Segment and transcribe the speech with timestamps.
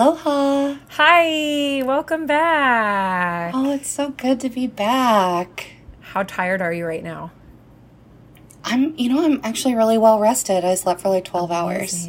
[0.00, 0.76] Aloha.
[0.92, 3.52] Hi, welcome back.
[3.54, 5.72] Oh, it's so good to be back.
[6.00, 7.32] How tired are you right now?
[8.64, 10.64] I'm, you know, I'm actually really well rested.
[10.64, 12.08] I slept for like 12 hours.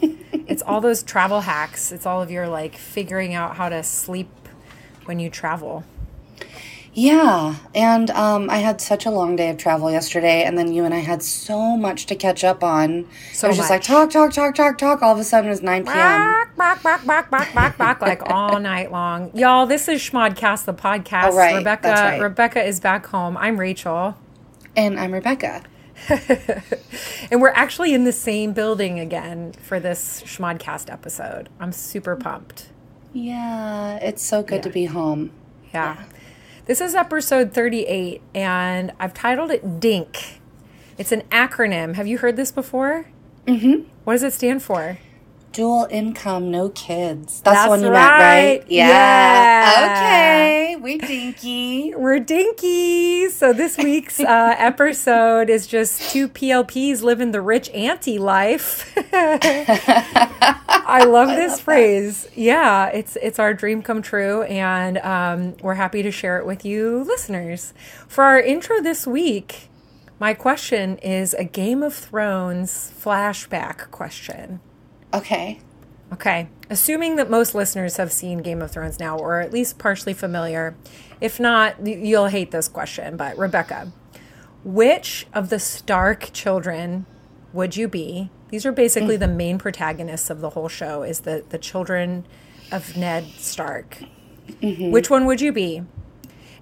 [0.00, 1.90] it's all those travel hacks.
[1.90, 4.30] It's all of your like figuring out how to sleep
[5.06, 5.82] when you travel.
[6.98, 10.86] Yeah, and um, I had such a long day of travel yesterday, and then you
[10.86, 13.06] and I had so much to catch up on.
[13.34, 15.02] So it was just like talk, talk, talk, talk, talk.
[15.02, 15.94] All of a sudden, it was nine p.m.
[15.94, 19.30] Back, back, back, back, back, back, back, like all night long.
[19.36, 21.32] Y'all, this is Schmodcast, the podcast.
[21.32, 21.56] Oh, right.
[21.56, 22.18] Rebecca, right.
[22.18, 23.36] Rebecca is back home.
[23.36, 24.16] I'm Rachel,
[24.74, 25.64] And I'm Rebecca.
[26.08, 31.50] and we're actually in the same building again for this Schmodcast episode.
[31.60, 32.70] I'm super pumped.
[33.12, 35.30] Yeah, it's so good to be home.
[35.74, 36.02] Yeah.
[36.66, 40.40] This is episode 38, and I've titled it DINK.
[40.98, 41.94] It's an acronym.
[41.94, 43.06] Have you heard this before?
[43.46, 43.88] Mm-hmm.
[44.02, 44.98] What does it stand for?
[45.56, 47.40] Dual income, no kids.
[47.40, 48.18] That's, That's the one you right.
[48.18, 48.70] meant, right?
[48.70, 48.88] Yeah.
[48.88, 49.96] Yeah.
[49.96, 50.76] Okay.
[50.76, 51.94] We dinky.
[51.96, 53.30] We're dinky.
[53.30, 58.92] So this week's uh, episode is just two PLPs living the rich auntie life.
[59.14, 62.28] I love this phrase.
[62.34, 66.66] Yeah, it's it's our dream come true, and um, we're happy to share it with
[66.66, 67.72] you, listeners.
[68.06, 69.70] For our intro this week,
[70.20, 74.60] my question is a Game of Thrones flashback question.
[75.14, 75.60] Okay.
[76.12, 76.48] Okay.
[76.70, 80.76] Assuming that most listeners have seen Game of Thrones now, or at least partially familiar.
[81.20, 83.16] If not, you'll hate this question.
[83.16, 83.92] But Rebecca,
[84.64, 87.06] which of the Stark children
[87.52, 88.30] would you be?
[88.50, 91.02] These are basically the main protagonists of the whole show.
[91.02, 92.26] Is the the children
[92.70, 94.02] of Ned Stark?
[94.60, 94.90] Mm-hmm.
[94.90, 95.82] Which one would you be?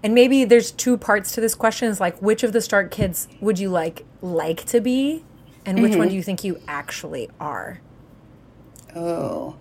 [0.02, 1.88] And maybe there's two parts to this question.
[1.88, 5.24] Is like which of the Stark kids would you like like to be,
[5.66, 6.10] and which one mm-hmm.
[6.10, 7.80] do you think you actually are?
[8.94, 9.56] Oh.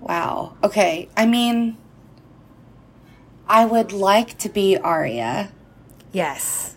[0.00, 0.56] Wow.
[0.62, 1.08] Okay.
[1.16, 1.76] I mean,
[3.48, 5.50] I would like to be Arya.
[6.12, 6.76] Yes.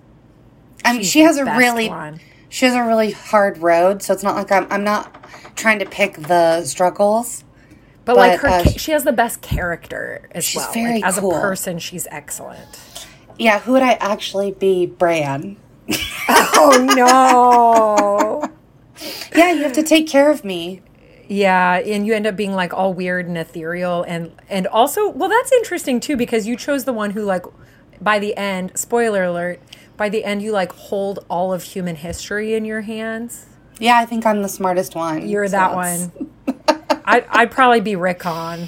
[0.83, 2.19] I mean, She's she has a really, one.
[2.49, 4.01] she has a really hard road.
[4.01, 5.13] So it's not like I'm, I'm not
[5.55, 7.43] trying to pick the struggles.
[8.03, 10.73] But, like her, uh, she has the best character as she's well.
[10.73, 11.35] very like, as cool.
[11.35, 13.05] a person, she's excellent.
[13.37, 13.59] Yeah.
[13.59, 14.85] Who would I actually be?
[14.85, 15.57] Bran.
[16.63, 18.47] Oh no!
[19.35, 19.51] Yeah.
[19.53, 20.81] You have to take care of me.
[21.27, 25.29] yeah, and you end up being like all weird and ethereal, and and also, well,
[25.29, 27.45] that's interesting too because you chose the one who like,
[28.01, 29.59] by the end, spoiler alert,
[29.97, 33.45] by the end, you like hold all of human history in your hands.
[33.79, 33.97] Yeah.
[33.99, 35.27] I think I'm the smartest one.
[35.27, 36.31] You're so that that's- one.
[37.05, 38.67] I'd, I'd probably be Rickon.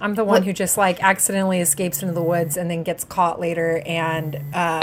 [0.00, 3.40] I'm the one who just like accidentally escapes into the woods and then gets caught
[3.40, 4.82] later and um,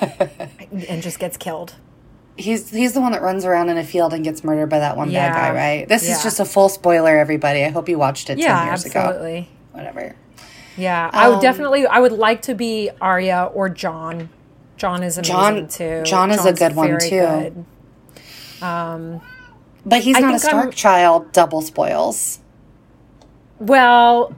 [0.88, 1.74] and just gets killed.
[2.40, 4.96] He's he's the one that runs around in a field and gets murdered by that
[4.96, 5.30] one Yeah.
[5.32, 5.88] bad guy, right?
[5.88, 6.16] This Yeah.
[6.16, 7.64] is just a full spoiler, everybody.
[7.64, 9.00] I hope you watched it Yeah, ten years ago.
[9.00, 9.48] absolutely.
[9.72, 10.14] Whatever.
[10.76, 11.86] Yeah, I would Um, definitely.
[11.86, 14.30] I would like to be Arya or Jon.
[14.76, 16.02] Jon is amazing Jon- too.
[16.04, 17.10] Jon is a good one, too.
[17.10, 17.64] good.
[18.60, 21.32] But he's I not a think I'm- Stark child.
[21.32, 22.38] Double spoils.
[23.58, 24.32] Well,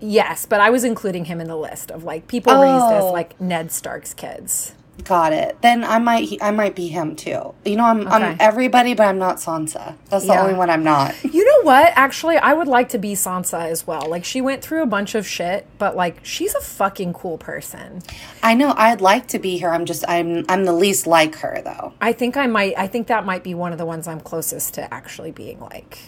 [0.00, 3.12] yes, but I was including him in the list of like people raised as Oh.
[3.12, 4.72] like Ned Stark's kids.
[5.04, 5.56] Got it.
[5.62, 7.54] Then I might I might be him too.
[7.64, 9.94] You know, I'm I'm everybody, but I'm not Sansa.
[10.10, 10.42] That's the Yeah.
[10.42, 11.14] only one I'm not.
[11.38, 11.92] You know what?
[11.94, 14.08] Actually, I would like to be Sansa as well.
[14.08, 18.02] Like she went through a bunch of shit, but like she's a fucking cool person.
[18.42, 19.72] I know I'd like to be her.
[19.72, 21.94] I'm just I'm I'm the least like her though.
[22.00, 22.74] I think I might.
[22.76, 25.98] I think that might be one of the ones I'm closest to actually being like.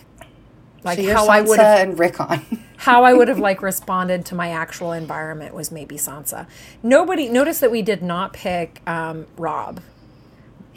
[0.82, 2.64] Like So how I would and Rickon.
[2.80, 6.46] how I would have like responded to my actual environment was maybe Sansa.
[6.82, 9.82] Nobody notice that we did not pick um, Robb,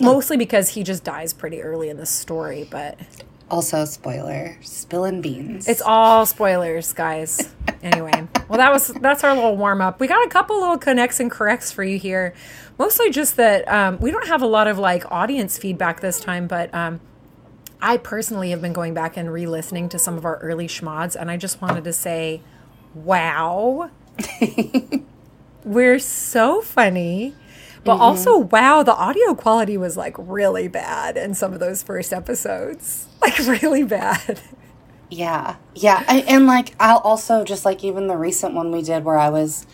[0.02, 2.68] mostly because he just dies pretty early in the story.
[2.70, 3.00] But
[3.50, 5.66] also, spoiler: spilling beans.
[5.66, 7.54] it's all spoilers, guys.
[7.84, 8.14] Anyway,
[8.48, 10.00] well that was that's our little warm up.
[10.00, 12.34] We got a couple little connects and corrects for you here,
[12.80, 16.48] mostly just that um, we don't have a lot of like audience feedback this time,
[16.48, 16.74] but.
[16.74, 17.02] Um,
[17.84, 21.30] I personally have been going back and re-listening to some of our early schmods, and
[21.30, 22.42] I just wanted to say,
[22.94, 23.92] wow,
[25.66, 27.36] we're so funny.
[27.84, 28.02] But mm-hmm.
[28.02, 33.08] also, wow, the audio quality was like really bad in some of those first episodes.
[33.24, 34.42] Like, really bad.
[35.10, 39.06] Yeah, yeah, I, and like I'll also just like even the recent one we did
[39.06, 39.66] where I was,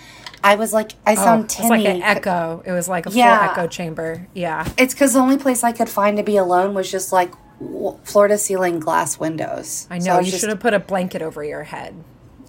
[0.43, 1.97] I was like I oh, sound It's like tinny.
[1.97, 2.61] an echo.
[2.63, 3.39] It was like a Yeah.
[3.39, 4.27] full echo chamber.
[4.35, 4.71] Yeah.
[4.77, 7.33] It's because the only place I could find to be alone was just like
[8.03, 9.87] floor to ceiling glass windows.
[9.89, 10.17] I So know.
[10.17, 11.95] was you just- should have put a blanket over your head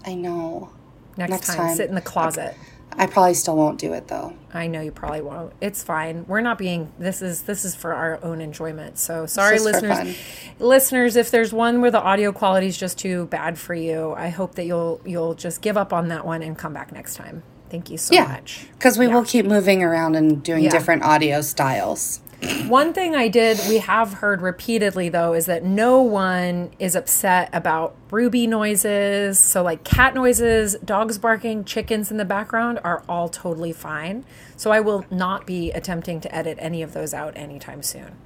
[0.04, 0.70] I know.
[1.16, 1.56] next, Next time.
[1.56, 1.76] time.
[1.76, 2.54] Sit in the closet.
[2.96, 4.34] I probably still won't do it though.
[4.52, 5.52] I know you probably won't.
[5.60, 6.24] It's fine.
[6.26, 8.98] We're not being this is this is for our own enjoyment.
[8.98, 10.16] So sorry listeners.
[10.58, 14.28] Listeners, if there's one where the audio quality is just too bad for you, I
[14.28, 17.42] hope that you'll you'll just give up on that one and come back next time.
[17.70, 18.66] Thank you so yeah, much.
[18.72, 19.14] Because we yeah.
[19.14, 20.70] will keep moving around and doing yeah.
[20.70, 22.20] different audio styles.
[22.66, 27.50] One thing I did, we have heard repeatedly though, is that no one is upset
[27.52, 29.38] about Ruby noises.
[29.38, 34.24] So, like cat noises, dogs barking, chickens in the background are all totally fine.
[34.56, 38.16] So, I will not be attempting to edit any of those out anytime soon.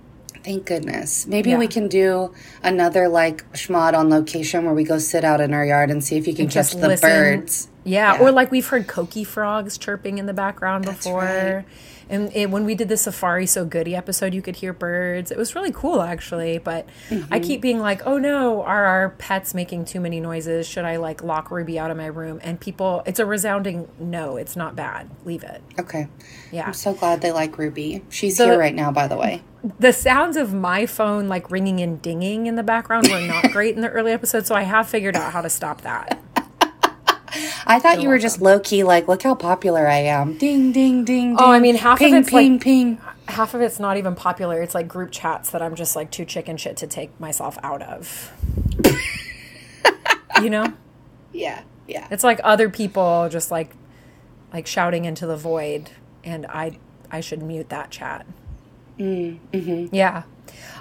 [0.45, 1.27] Thank goodness.
[1.27, 1.59] Maybe yeah.
[1.59, 5.65] we can do another like schmod on location where we go sit out in our
[5.65, 7.09] yard and see if you can catch the listen.
[7.09, 7.69] birds.
[7.85, 11.21] Yeah, yeah, or like we've heard coqui frogs chirping in the background That's before.
[11.21, 11.65] Right.
[12.09, 15.31] And it, when we did the Safari So Goody episode, you could hear birds.
[15.31, 16.59] It was really cool, actually.
[16.59, 17.33] But mm-hmm.
[17.33, 20.67] I keep being like, oh no, are our pets making too many noises?
[20.67, 22.41] Should I like lock Ruby out of my room?
[22.43, 25.11] And people, it's a resounding no, it's not bad.
[25.25, 25.63] Leave it.
[25.79, 26.09] Okay.
[26.53, 26.67] Yeah.
[26.67, 28.05] I'm so glad they like Ruby.
[28.11, 29.43] She's the, here right now, by the way.
[29.79, 33.75] The sounds of my phone like ringing and dinging in the background were not great
[33.75, 34.47] in the early episode.
[34.47, 36.21] So I have figured out how to stop that.
[37.67, 40.39] I thought you were just low key, like, look how popular I am.
[40.39, 41.37] Ding, ding, ding, ding.
[41.39, 42.99] Oh, I mean, half ping, of it's ping, like, ping.
[43.29, 44.61] Half of it's not even popular.
[44.63, 47.83] It's like group chats that I'm just like too chicken shit to take myself out
[47.83, 48.33] of.
[50.43, 50.73] you know?
[51.33, 52.07] Yeah, yeah.
[52.11, 53.75] It's like other people just like,
[54.53, 55.91] like shouting into the void,
[56.23, 56.79] and I,
[57.11, 58.27] I should mute that chat.
[58.99, 59.95] Mm, mm-hmm.
[59.95, 60.25] Yeah.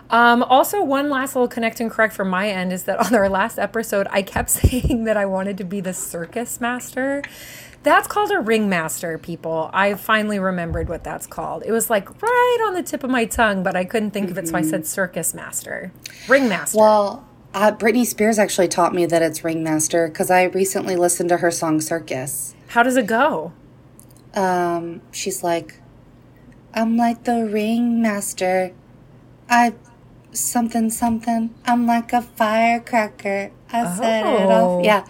[0.09, 3.29] Um, also, one last little connect and correct from my end is that on our
[3.29, 7.23] last episode, I kept saying that I wanted to be the circus master.
[7.83, 9.69] That's called a ringmaster, people.
[9.73, 11.63] I finally remembered what that's called.
[11.65, 14.37] It was like right on the tip of my tongue, but I couldn't think mm-hmm.
[14.37, 15.91] of it, so I said circus master.
[16.29, 16.77] Ringmaster.
[16.77, 21.37] Well, uh, Britney Spears actually taught me that it's ringmaster because I recently listened to
[21.37, 22.55] her song Circus.
[22.67, 23.51] How does it go?
[24.33, 25.79] Um, she's like,
[26.73, 28.73] I'm like the ringmaster.
[29.49, 29.75] I
[30.33, 31.53] something something.
[31.65, 33.51] I'm like a firecracker.
[33.71, 33.95] I oh.
[33.95, 34.51] set it off.
[34.51, 34.83] Oh.
[34.83, 35.05] Yeah.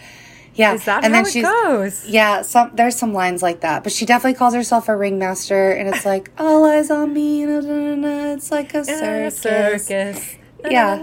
[0.55, 0.73] Yeah.
[0.73, 2.07] Is that and how then it goes?
[2.07, 3.83] Yeah, some there's some lines like that.
[3.83, 7.43] But she definitely calls herself a ringmaster and it's like all eyes on me.
[7.43, 9.39] It's like a circus.
[9.39, 10.37] circus.
[10.69, 10.95] Yeah.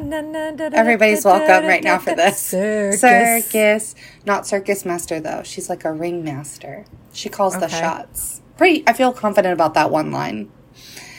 [0.73, 2.39] Everybody's welcome right now for this.
[2.39, 3.01] Circus.
[3.01, 3.95] Circus.
[4.25, 5.43] Not circus master though.
[5.45, 6.85] She's like a ringmaster.
[7.13, 7.67] She calls okay.
[7.67, 8.41] the shots.
[8.57, 10.51] Pretty I feel confident about that one line.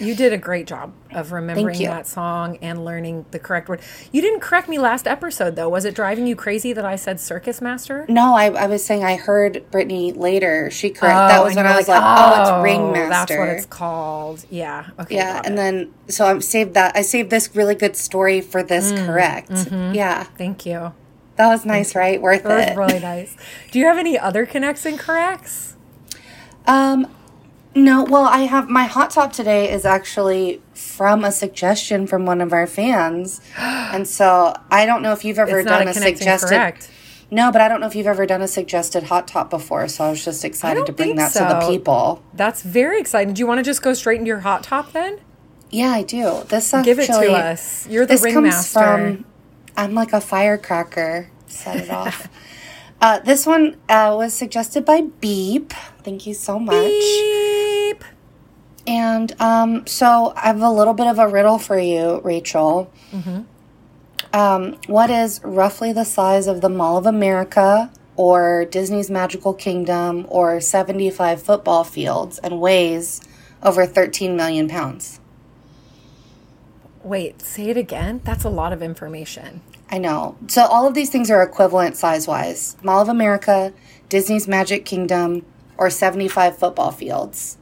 [0.02, 3.82] You did a great job of remembering that song and learning the correct word.
[4.12, 5.70] You didn't correct me last episode, though.
[5.70, 8.06] Was it driving you crazy that I said circus master?
[8.10, 10.72] No, I, I was saying I heard Britney later.
[10.72, 11.16] She correct.
[11.16, 13.10] Oh, that was when I was like, oh, oh, it's ringmaster.
[13.10, 14.46] That's what it's called.
[14.50, 14.88] Yeah.
[15.00, 15.16] Okay.
[15.16, 15.58] Yeah, and it.
[15.58, 16.96] then so I saved that.
[16.96, 19.52] I saved this really good story for this mm, correct.
[19.52, 19.94] Mm-hmm.
[19.96, 20.24] Yeah.
[20.24, 20.94] Thank you.
[21.36, 22.22] That was nice, right?
[22.22, 22.78] Worth that it.
[22.78, 23.36] was really nice.
[23.72, 25.76] Do you have any other connects and corrects?
[26.68, 27.08] Um,
[27.74, 32.42] no, well, I have my hot top today is actually from a suggestion from one
[32.42, 36.50] of our fans, and so I don't know if you've ever done a, a suggested.
[36.50, 36.90] Correct.
[37.34, 40.04] No, but I don't know if you've ever done a suggested hot top before, so
[40.04, 41.48] I was just excited to bring that so.
[41.48, 42.22] to the people.
[42.34, 43.34] That's very exciting.
[43.34, 45.22] Do you want to just go straight into your hot top then?
[45.70, 46.44] Yeah, I do.
[46.50, 47.88] This actually, give it to us.
[47.88, 48.80] You're the ringmaster.
[48.80, 49.26] From,
[49.78, 51.30] I'm like a firecracker.
[51.48, 52.28] Set it off.
[53.02, 55.74] Uh, this one uh, was suggested by Beep.
[56.04, 56.76] Thank you so much.
[56.76, 58.04] Beep.
[58.86, 62.94] And um, so I have a little bit of a riddle for you, Rachel.
[63.12, 63.42] Mm-hmm.
[64.34, 70.26] Um, what is roughly the size of the Mall of America or Disney's Magical Kingdom
[70.30, 73.22] or 75 football fields and weighs
[73.64, 75.20] over 13 million pounds?
[77.04, 78.22] Wait, say it again?
[78.24, 79.62] That's a lot of information.
[79.92, 80.38] I know.
[80.48, 82.78] So all of these things are equivalent size wise.
[82.82, 83.74] Mall of America,
[84.08, 85.46] Disney's Magic Kingdom,
[85.78, 87.58] or 75 football fields.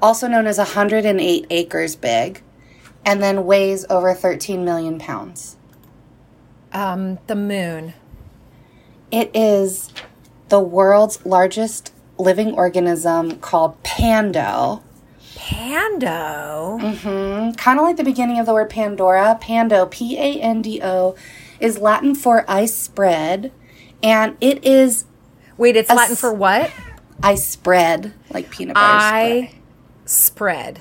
[0.00, 2.42] Also known as 108 acres big,
[3.04, 5.56] and then weighs over 13 million pounds.
[6.72, 7.92] Um, the moon.
[9.10, 9.90] It is
[10.48, 14.82] the world's largest living organism called Pando.
[15.34, 16.78] Pando?
[16.80, 17.52] Mm-hmm.
[17.52, 19.36] Kind of like the beginning of the word Pandora.
[19.40, 21.16] Pando, P A N D O
[21.60, 23.52] is Latin for ice spread,
[24.02, 25.04] and it is.
[25.56, 26.70] Wait, it's Latin for what?
[27.22, 29.54] Ice spread, like peanut butter I
[30.06, 30.80] spread.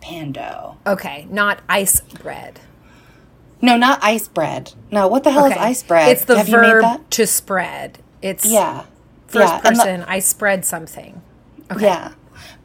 [0.00, 0.76] Pando.
[0.86, 2.60] Okay, not ice bread.
[3.60, 4.74] No, not ice bread.
[4.90, 5.54] No, what the hell okay.
[5.54, 6.12] is ice bread?
[6.12, 7.98] It's the Have verb to spread.
[8.20, 8.84] It's yeah,
[9.26, 9.60] first yeah.
[9.60, 10.00] person.
[10.00, 11.22] The, I spread something.
[11.72, 11.86] Okay.
[11.86, 12.12] Yeah,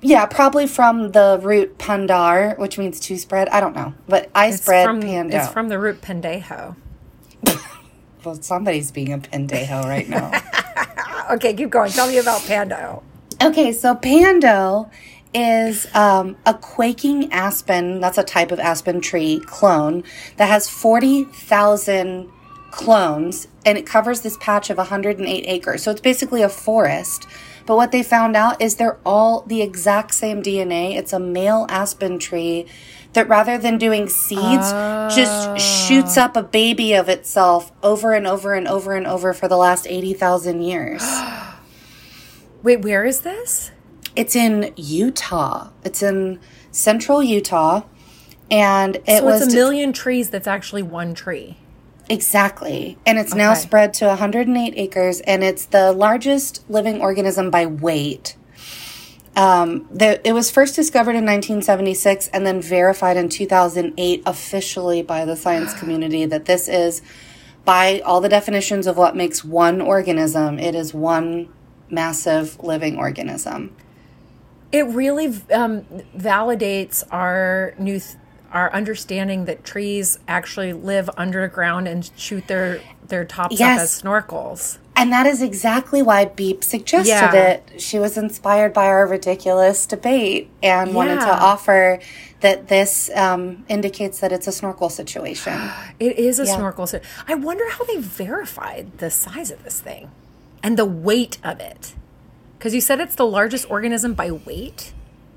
[0.02, 3.50] yeah, probably from the root pandar, which means to spread.
[3.50, 5.38] I don't know, but I it's spread from, pando.
[5.38, 6.76] It's from the root pendejo.
[8.24, 10.32] well, somebody's being a pendejo right now.
[11.32, 11.92] okay, keep going.
[11.92, 13.04] Tell me about Pando.
[13.42, 14.90] Okay, so Pando
[15.34, 18.00] is um, a quaking aspen.
[18.00, 20.04] That's a type of aspen tree clone
[20.38, 22.30] that has 40,000
[22.72, 25.84] clones and it covers this patch of 108 acres.
[25.84, 27.28] So it's basically a forest.
[27.70, 30.96] But what they found out is they're all the exact same DNA.
[30.96, 32.66] It's a male aspen tree
[33.14, 34.72] that rather than doing seeds,
[35.16, 36.26] just shoots ah.
[36.26, 39.86] up a baby of itself over and over and over and over for the last
[39.88, 41.04] 80,000 years.
[42.64, 43.70] Wait, where is this?
[44.16, 45.70] It's in Utah.
[45.84, 46.40] It's in
[46.72, 47.84] central Utah.
[48.50, 51.59] And it So was it's a million trees that's actually one tree.
[52.10, 52.98] Exactly.
[53.06, 58.36] And it's now spread to 108 acres and it's the largest living organism by weight.
[59.36, 65.24] Um, the, it was first discovered in 1976 and then verified in 2008 officially by
[65.26, 67.02] the science community that this is,
[67.64, 71.48] by all the definitions of what makes one organism, it is one
[71.90, 73.76] massive living organism.
[74.72, 75.82] It really um,
[76.16, 78.18] validates our new th-
[78.52, 84.78] our understanding that trees actually live underground and shoot their their tops up as snorkels.
[84.96, 87.34] And that is exactly why Beep suggested Yeah.
[87.34, 87.82] it.
[87.82, 92.00] She was inspired by our ridiculous debate and wanted to offer
[92.42, 95.54] that this um, indicates that it's a snorkel situation.
[96.00, 96.56] It is a Yeah.
[96.56, 96.86] snorkel.
[96.86, 100.12] So I wonder how they verified the size of this thing
[100.62, 101.94] and the weight of it.
[102.58, 104.92] Because you said it's the largest organism by weight.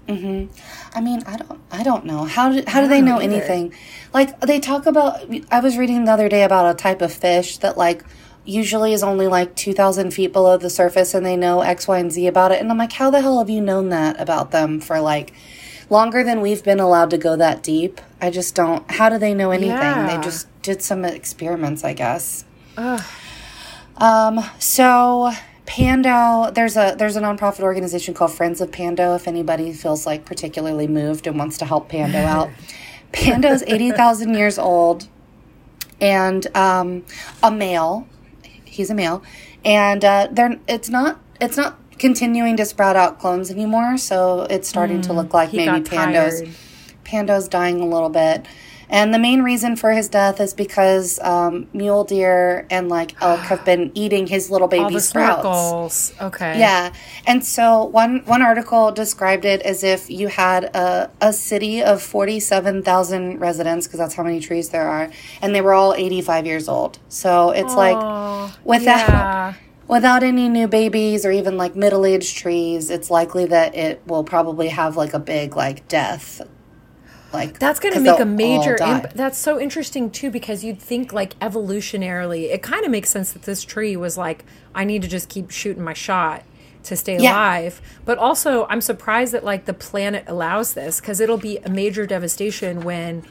[0.08, 3.72] I mean, I don't, I don't know how do how do they know anything?
[4.12, 5.20] Like they talk about.
[5.50, 8.04] I was reading the other day about a type of fish that like
[8.44, 11.98] usually is only like two thousand feet below the surface, and they know X, Y,
[11.98, 12.60] and Z about it.
[12.60, 15.32] And I'm like, how the hell have you known that about them for like
[15.88, 18.00] longer than we've been allowed to go that deep?
[18.20, 18.90] I just don't.
[18.90, 19.76] How do they know anything?
[19.76, 20.16] Yeah.
[20.16, 22.44] They just did some experiments, I guess.
[23.96, 24.44] Um.
[24.58, 25.32] So.
[25.66, 29.14] Pando, there's a there's a nonprofit organization called Friends of Pando.
[29.14, 32.50] If anybody feels like particularly moved and wants to help Pando out,
[33.12, 35.08] Pando's eighty thousand years old,
[36.00, 37.04] and um,
[37.42, 38.06] a male.
[38.64, 39.22] He's a male,
[39.64, 43.96] and uh, they're it's not it's not continuing to sprout out clones anymore.
[43.98, 46.54] So it's starting to look like maybe Pando's tired.
[47.04, 48.46] Pando's dying a little bit.
[48.92, 53.40] And the main reason for his death is because um, mule deer and like elk
[53.40, 55.46] have been eating his little baby sprouts.
[55.46, 56.26] snorkels.
[56.26, 56.58] Okay.
[56.58, 56.92] Yeah,
[57.26, 62.02] and so one one article described it as if you had a a city of
[62.02, 65.94] forty seven thousand residents because that's how many trees there are, and they were all
[65.94, 66.98] eighty five years old.
[67.08, 69.54] So it's Aw, like without yeah.
[69.88, 74.22] without any new babies or even like middle aged trees, it's likely that it will
[74.22, 76.42] probably have like a big like death.
[77.32, 81.12] Like That's going to make a major imp- That's so interesting too because you'd think
[81.12, 85.08] like evolutionarily, it kind of makes sense that this tree was like I need to
[85.08, 86.42] just keep shooting my shot
[86.84, 87.32] to stay Yeah.
[87.32, 87.80] alive.
[88.04, 92.06] But also, I'm surprised that like the planet allows this because it'll be a major
[92.06, 93.24] devastation when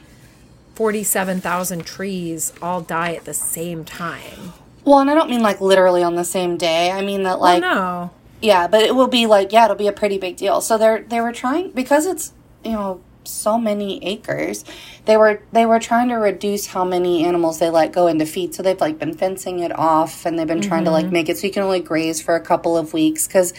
[0.74, 4.52] 47,000 trees all die at the same time.
[4.84, 6.90] Well, and I don't mean like literally on the same day.
[6.90, 8.10] I mean that like no.
[8.40, 10.60] Yeah, but it will be like yeah, it'll be a pretty big deal.
[10.60, 12.32] So they're they were trying because it's
[12.64, 14.64] you know so many acres.
[15.04, 18.54] They were they were trying to reduce how many animals they let go into feed.
[18.54, 21.38] So they've like been fencing it off, and they've been trying to like make it
[21.38, 23.52] so you can only graze for a couple of weeks because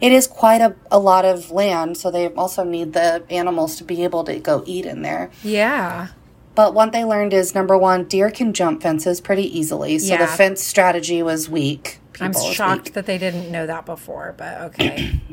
[0.00, 1.96] it is quite a, a lot of land.
[1.96, 5.30] So they also need the animals to be able to go eat in there.
[5.42, 6.08] Yeah.
[6.54, 9.98] But what they learned is number one, deer can jump fences pretty easily.
[9.98, 12.00] So the fence strategy was weak.
[12.20, 12.92] I'm shocked weak.
[12.94, 15.20] that they didn't know that before, but okay.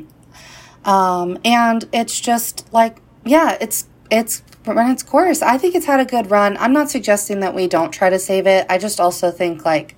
[0.85, 5.41] Um, and it's just like, yeah, it's it's run its course.
[5.41, 6.57] I think it's had a good run.
[6.57, 8.65] I'm not suggesting that we don't try to save it.
[8.69, 9.95] I just also think like,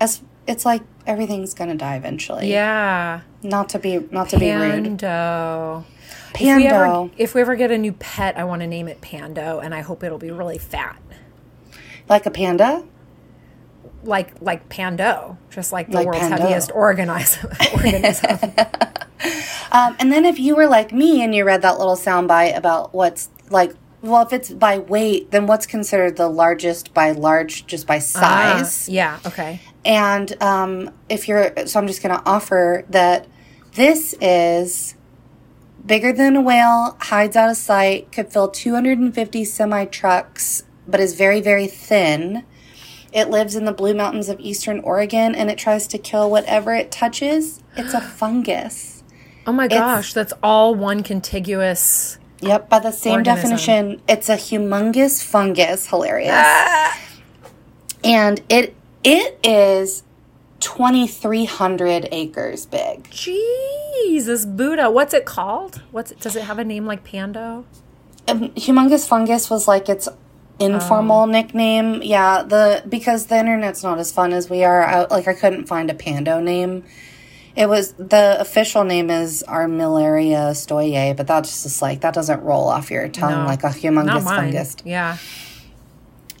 [0.00, 2.50] as it's like everything's gonna die eventually.
[2.50, 3.20] yeah.
[3.42, 4.98] Not to be not to be rude.
[4.98, 5.84] Pando.
[6.34, 8.88] If we, ever, Pando, if we ever get a new pet, I want to name
[8.88, 11.00] it Pando, and I hope it'll be really fat,
[12.08, 12.84] like a panda.
[14.04, 16.36] like like Pando, just like the Like world's Pando.
[16.42, 17.50] heaviest organism.
[17.72, 18.38] organism.
[19.72, 22.94] Um, and then if you were like me and you read that little soundbite about
[22.94, 27.86] what's like, well, if it's by weight, then what's considered the largest by large just
[27.86, 28.88] by size?
[28.88, 29.18] Ah, yeah.
[29.26, 29.60] Okay.
[29.84, 33.26] And um, if you're, so I'm just going to offer that
[33.74, 34.94] this is
[35.84, 41.14] bigger than a whale, hides out of sight, could fill 250 semi trucks, but is
[41.14, 42.44] very, very thin.
[43.12, 46.74] It lives in the Blue Mountains of Eastern Oregon and it tries to kill whatever
[46.74, 47.62] it touches.
[47.76, 48.95] It's a fungus.
[49.46, 52.18] Oh my gosh, that's all one contiguous.
[52.40, 53.42] Yep, by the same Organism.
[53.50, 55.86] definition, it's a humongous fungus.
[55.88, 56.32] Hilarious.
[56.34, 57.00] Ah!
[58.04, 58.74] And it
[59.04, 60.02] it is
[60.60, 63.08] 2300 acres big.
[63.10, 64.90] Jesus Buddha.
[64.90, 65.80] What's it called?
[65.92, 67.64] What's it, does it have a name like Pando?
[68.28, 70.08] Um, humongous fungus was like its
[70.58, 71.26] informal Oh.
[71.26, 72.02] nickname.
[72.02, 74.82] Yeah, the because the internet's not as fun as we are.
[74.84, 76.84] I, like I couldn't find a pando name.
[77.56, 82.68] It was the official name is Armillaria ostoyae, but that's just like that doesn't roll
[82.68, 84.76] off your tongue No, like a humongous fungus.
[84.84, 85.16] Yeah.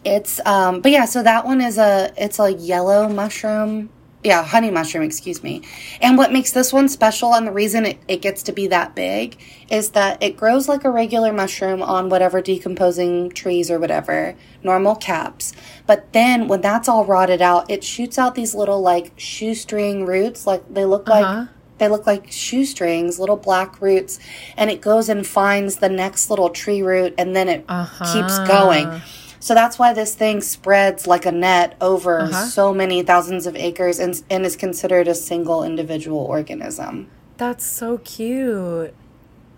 [0.04, 3.88] It's um but yeah, so that one is a it's a yellow mushroom.
[4.24, 5.62] Yeah, honey mushroom, excuse me.
[6.00, 8.94] And what makes this one special and the reason it, it gets to be that
[8.96, 9.38] big
[9.70, 14.96] is that it grows like a regular mushroom on whatever decomposing trees or whatever, normal
[14.96, 15.52] caps.
[15.86, 20.44] But then when that's all rotted out, it shoots out these little like shoestring roots,
[20.46, 21.46] like they look like Uh-huh.
[21.78, 24.18] they look like shoestrings, little black roots,
[24.56, 28.12] and it goes and finds the next little tree root and then it Uh-huh.
[28.12, 29.02] keeps going.
[29.46, 32.46] So that's why this thing spreads like a net over Uh-huh.
[32.46, 37.08] so many thousands of acres and, and is considered a single individual organism.
[37.36, 38.92] That's so cute.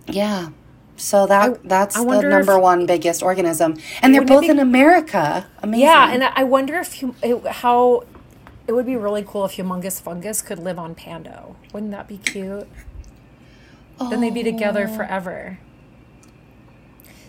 [0.07, 0.51] Yeah.
[0.99, 4.59] So that that's I the number if- one biggest organism, and they're both be- in
[4.59, 5.47] America.
[5.63, 5.87] Amazing.
[5.87, 8.05] Yeah, and I wonder if you, it, how
[8.67, 11.57] it would be really cool if humongous fungus could live on Pando.
[11.73, 12.69] Wouldn't that be cute?
[14.11, 14.95] Then they'd be together Oh.
[14.99, 15.59] forever.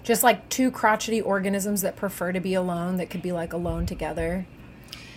[0.03, 3.85] Just like two crotchety organisms that prefer to be alone, that could be like alone
[3.85, 4.45] together.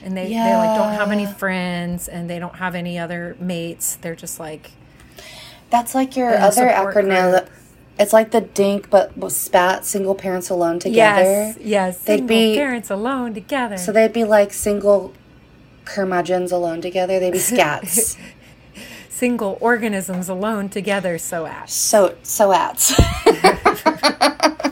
[0.04, 3.96] And they, they like don't have any friends and they don't have any other mates.
[3.96, 4.72] They're just like
[5.70, 7.30] that's like your other acronym.
[7.40, 7.50] group.
[7.98, 11.22] It's like the DINK, but SPAT, single parents alone together.
[11.22, 11.98] Yes, yes.
[11.98, 13.76] They'd Single be- parents alone together.
[13.76, 15.12] So they'd be like single
[15.84, 17.20] curmudgeons alone together.
[17.20, 18.18] They'd be scats.
[19.08, 21.70] Single organisms alone together, so at.
[21.70, 22.92] So soats.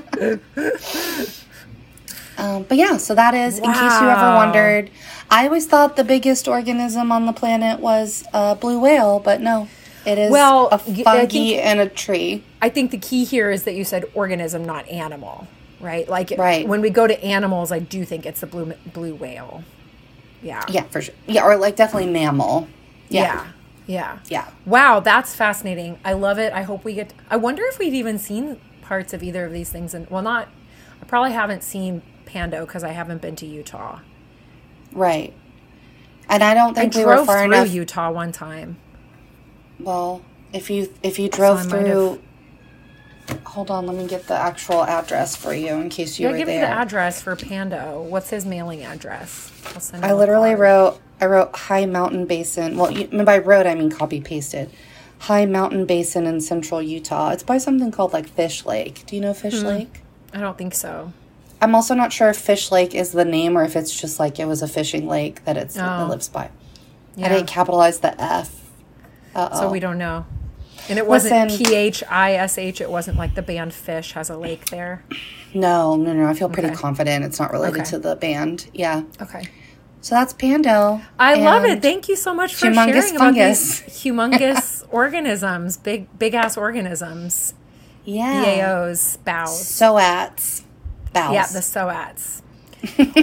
[2.39, 4.91] um, but yeah, so that is in case you ever wondered.
[5.31, 9.69] I always thought the biggest organism on the planet was a blue whale, but no,
[10.05, 12.43] it is Well, a fungi and a tree.
[12.61, 15.47] I think the key here is that you said organism, not animal,
[15.81, 16.09] right?
[16.09, 16.67] Like Right.
[16.67, 19.63] when we go to animals, I do think it's the blue blue whale.
[20.43, 20.65] Yeah.
[20.69, 21.15] Yeah, for sure.
[21.27, 22.67] Yeah, or like definitely mammal.
[23.09, 23.23] Yeah.
[23.23, 23.47] Yeah,
[23.87, 24.19] Yeah.
[24.29, 24.47] yeah.
[24.65, 25.99] Wow, that's fascinating.
[26.05, 26.53] I love it.
[26.53, 27.13] I hope we get.
[27.31, 28.59] I wonder if we've even seen
[28.91, 29.95] parts of either of these things.
[29.95, 30.49] And well, not.
[31.03, 34.01] I probably haven't seen Pando because I haven't been to Utah.
[34.93, 35.35] right.
[36.29, 37.67] And I don't I think we were far through enough.
[37.67, 38.79] Utah one time.
[39.81, 40.23] Well,
[40.53, 42.21] if you if you drove I might through,
[43.47, 46.39] hold on, let me get the actual address for you in case you Yeah, were
[46.39, 46.67] give me there.
[46.67, 48.03] the address for Pando.
[48.03, 49.53] What's his mailing address?
[50.03, 52.77] I literally wrote I wrote High Mountain Basin.
[52.77, 54.71] Well, you, by wrote I mean copy pasted.
[55.21, 57.31] High Mountain Basin in central Utah.
[57.31, 59.05] It's by something called like Fish Lake.
[59.07, 59.39] Do you know Hmm.
[59.41, 60.03] Fish Lake?
[60.33, 61.13] I don't think so.
[61.63, 64.39] I'm also not sure if Fish Lake is the name or if it's just like
[64.41, 66.05] it was a fishing lake that it's Oh.
[66.05, 66.49] it lives by.
[67.17, 67.27] Yeah.
[67.27, 68.51] I didn't capitalize the F.
[69.35, 69.61] Uh oh.
[69.61, 70.25] So we don't know.
[70.89, 71.51] And it wasn't.
[71.51, 72.81] P H I S H.
[72.81, 75.03] It wasn't like the band Phish has a lake there.
[75.53, 76.27] no, no, no.
[76.27, 76.77] I feel pretty Okay.
[76.77, 77.91] confident it's not related Okay.
[77.91, 78.69] to the band.
[78.73, 79.03] Yeah.
[79.21, 79.49] Okay.
[80.03, 81.03] So that's Pando.
[81.19, 81.83] I love it.
[81.83, 83.81] Thank you so much for humongous sharing about fungus.
[83.81, 87.55] these humongous organisms, big big ass organisms,
[88.05, 88.43] Yeah.
[88.43, 89.67] BAOs, bows.
[89.67, 90.65] Soats.
[91.13, 91.35] Bows.
[91.35, 92.43] Yeah, the SOATs.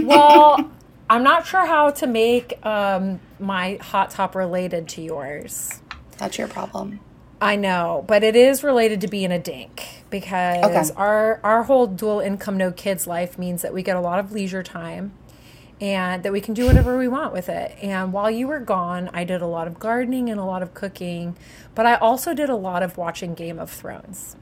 [0.05, 0.69] well,
[1.09, 5.81] I'm not sure how to make um, my hot top related to yours.
[6.17, 6.99] That's your problem.
[7.41, 10.97] I know, but it is related to being a dink because Okay.
[10.99, 14.31] our our whole dual income no kids life means that we get a lot of
[14.31, 15.11] leisure time
[15.79, 17.75] and that we can do whatever we want with it.
[17.81, 20.73] And while you were gone, I did a lot of gardening and a lot of
[20.73, 21.37] cooking,
[21.75, 24.35] but I also did a lot of watching Game of Thrones.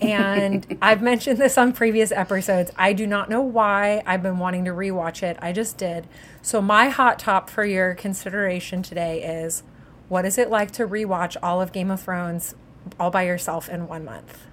[0.00, 2.70] and I've mentioned this on previous episodes.
[2.76, 5.36] I do not know why I've been wanting to rewatch it.
[5.42, 6.06] I just did.
[6.40, 9.62] So my hot top for your consideration today is
[10.08, 12.54] what is it like to rewatch all of Game of Thrones
[12.98, 14.46] all by yourself in one month?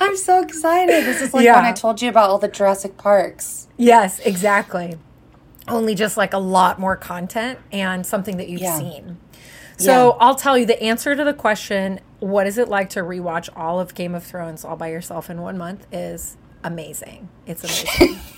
[0.00, 1.04] I'm so excited.
[1.04, 1.56] This is like Yeah.
[1.56, 3.68] when I told you about all the Jurassic Parks.
[3.76, 4.98] Yes, exactly.
[5.66, 8.78] Only just like a lot more content and something that you've Yeah.
[8.78, 9.18] seen.
[9.76, 10.26] So Yeah.
[10.26, 13.78] I'll tell you the answer to the question, what is it like to rewatch all
[13.80, 17.28] of Game of Thrones all by yourself in one month is amazing.
[17.46, 18.18] It's amazing.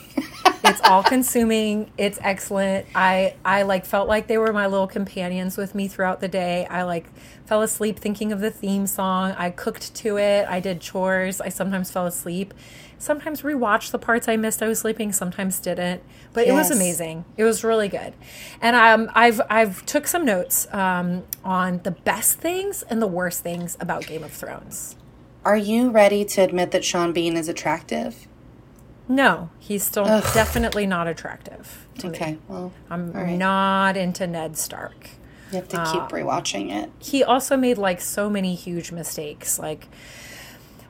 [0.71, 1.91] it's all consuming.
[1.99, 2.87] It's excellent.
[2.95, 6.67] I I like felt like they were my little companions with me throughout the day.
[6.67, 7.07] I like
[7.45, 9.33] fell asleep thinking of the theme song.
[9.33, 10.47] I cooked to it.
[10.49, 11.41] I did chores.
[11.41, 12.55] I sometimes fell asleep.
[12.99, 14.63] Sometimes rewatched the parts I missed.
[14.63, 15.13] I was sleeping.
[15.13, 16.03] Sometimes didn't.
[16.33, 17.25] But it was amazing.
[17.37, 18.15] It was really good.
[18.61, 23.43] And um, I've I've took some notes um, on the best things and the worst
[23.43, 24.97] things about Game of Thrones.
[25.45, 28.29] Are you ready to admit that Sean Bean is attractive?
[29.11, 32.17] No, he's still definitely not attractive to me.
[32.17, 33.37] Okay, well, I'm right.
[33.37, 35.11] not into Ned Stark.
[35.51, 36.91] You have to keep um, rewatching it.
[37.01, 39.89] he also made like so many huge mistakes like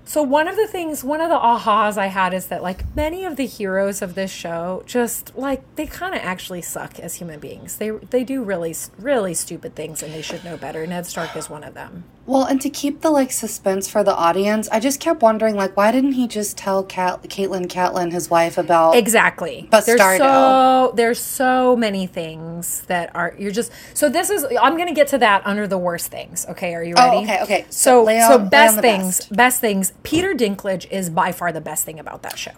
[0.05, 3.25] so one of the things one of the ahas i had is that like many
[3.25, 7.41] of the heroes of this show just like they kind of actually suck as human
[7.41, 11.35] beings they they do really really stupid things and they should know better ned stark
[11.35, 14.79] is one of them Well, and to keep the like suspense for the audience, I
[14.79, 18.95] just kept wondering like why didn't he just tell Cat- Catelyn Catelyn his wife about
[18.95, 19.69] Exactly.
[19.73, 19.97] Bastardo.
[19.97, 24.95] There's so there's so many things that are you're just so this is I'm gonna
[24.95, 26.47] get to that under the worst things.
[26.49, 27.17] Okay, are you oh, ready?
[27.17, 27.67] Oh, okay, okay.
[27.69, 29.37] So so on- lay best things, best.
[29.37, 29.61] best.
[29.61, 29.93] things.
[30.05, 32.53] Peter Dinklage is by far the best thing about that show.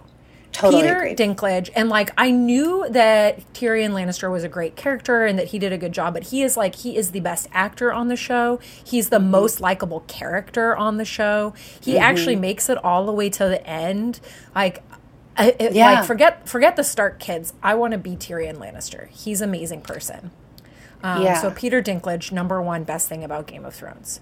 [0.52, 1.14] Totally Peter.
[1.16, 5.58] Dinklage, and like I knew that Tyrion Lannister was a great character and that he
[5.58, 8.16] did a good job, but he is like he is the best actor on the
[8.16, 8.60] show.
[8.84, 9.10] He's Mm-hmm.
[9.14, 11.54] the most likable character on the show.
[11.80, 14.20] He actually makes it all the way to the end.
[14.54, 14.82] Like,
[15.38, 15.92] I, it, Yeah.
[15.92, 17.54] like forget forget the Stark kids.
[17.62, 19.08] I want to be Tyrion Lannister.
[19.08, 20.30] He's an amazing person.
[21.02, 21.40] Um, Yeah.
[21.40, 24.20] So Peter Dinklage, number one best thing about Game of Thrones.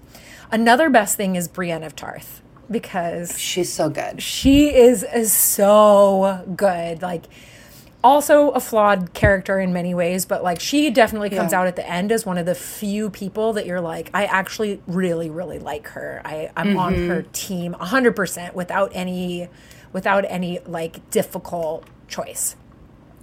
[0.49, 4.21] Another best thing is Brienne of Tarth because She's so good.
[4.21, 7.01] she is, is so good.
[7.01, 7.25] Like,
[8.03, 11.59] also a flawed character in many ways, but like she definitely comes Yeah.
[11.61, 14.81] out at the end as one of the few people that you're like, I actually
[14.87, 16.19] really, really like her.
[16.25, 19.49] I, I'm on her team hundred percent without any,
[19.93, 22.55] without any like difficult choice.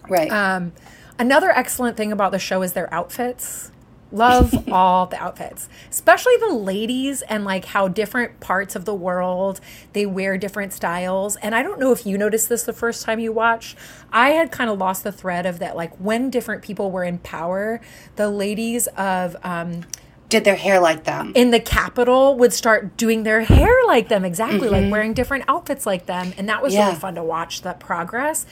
[0.08, 0.30] Right.
[0.30, 0.70] Um,
[1.18, 3.72] another excellent thing about the show is their outfits.
[4.10, 9.60] Love all the outfits, especially the ladies and like how different parts of the world
[9.92, 11.36] they wear different styles.
[11.36, 13.76] And I don't know if you noticed this the first time you watched.
[14.10, 17.18] I had kind of lost the thread of that, like when different people were in
[17.18, 17.80] power,
[18.16, 19.84] the ladies of um,
[20.30, 21.32] Did their hair like them.
[21.34, 25.84] in the capital would start doing their hair like them exactly like wearing different outfits
[25.86, 26.86] like them and that was Yeah.
[26.86, 28.46] really fun to watch that progress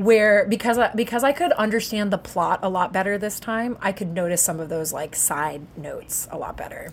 [0.00, 3.92] where because I, because I could understand the plot a lot better this time I
[3.92, 6.92] could notice some of those like side notes a lot better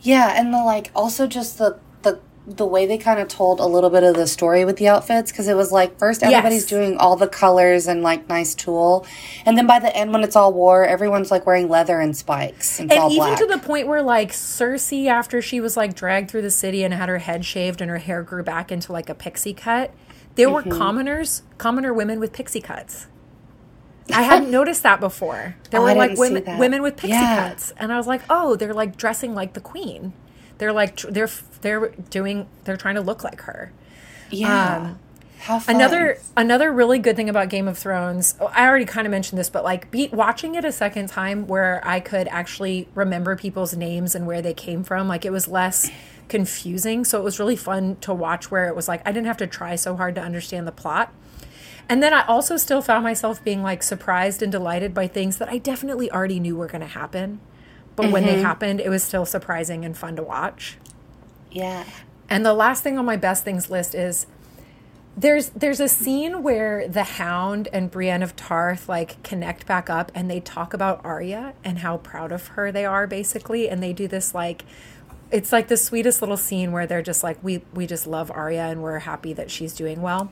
[0.00, 3.66] Yeah, and the like also just the the the way they kind of told a
[3.66, 6.70] little bit of the story with the outfits because it was like first everybody's Yes.
[6.70, 9.04] doing all the colors and like nice tulle,
[9.44, 12.80] and then by the end when it's all war, everyone's like wearing leather and spikes
[12.80, 13.38] and and even black.
[13.38, 16.94] to the point where like Cersei after she was like dragged through the city and
[16.94, 19.90] had her head shaved and her hair grew back into like a pixie cut
[20.38, 20.78] there were Mm-hmm.
[20.78, 23.06] commoners commoner women with pixie cuts
[24.10, 25.56] I hadn't noticed that before.
[25.70, 27.50] There Oh, were I like women women with pixie Yeah.
[27.50, 30.14] cuts, and I was like, oh, they're like dressing like the queen.
[30.56, 31.28] They're like they're
[31.60, 33.70] they're doing they're trying to look like her.
[34.30, 34.94] yeah,
[35.40, 35.74] how fun.
[35.74, 39.10] um, Another another really good thing about Game of Thrones, oh, I already kind of
[39.10, 43.36] mentioned this, but like be, watching it a second time where I could actually remember
[43.36, 45.90] people's names and where they came from, like it was less
[46.28, 47.04] confusing.
[47.04, 49.46] So it was really fun to watch where it was like I didn't have to
[49.46, 51.12] try so hard to understand the plot.
[51.88, 55.48] And then I also still found myself being like surprised and delighted by things that
[55.48, 57.40] I definitely already knew were going to happen.
[57.96, 58.44] But when they mm-hmm.
[58.44, 60.76] happened, it was still surprising and fun to watch.
[61.50, 61.84] yeah,
[62.28, 64.26] And the last thing on my best things list is
[65.16, 70.12] there's there's a scene where the Hound and Brienne of Tarth like connect back up
[70.14, 73.92] and they talk about Arya and how proud of her they are basically and they
[73.92, 74.64] do this like
[75.30, 78.66] it's like the sweetest little scene where they're just like we we just love Arya
[78.66, 80.30] and we're happy that she's doing well.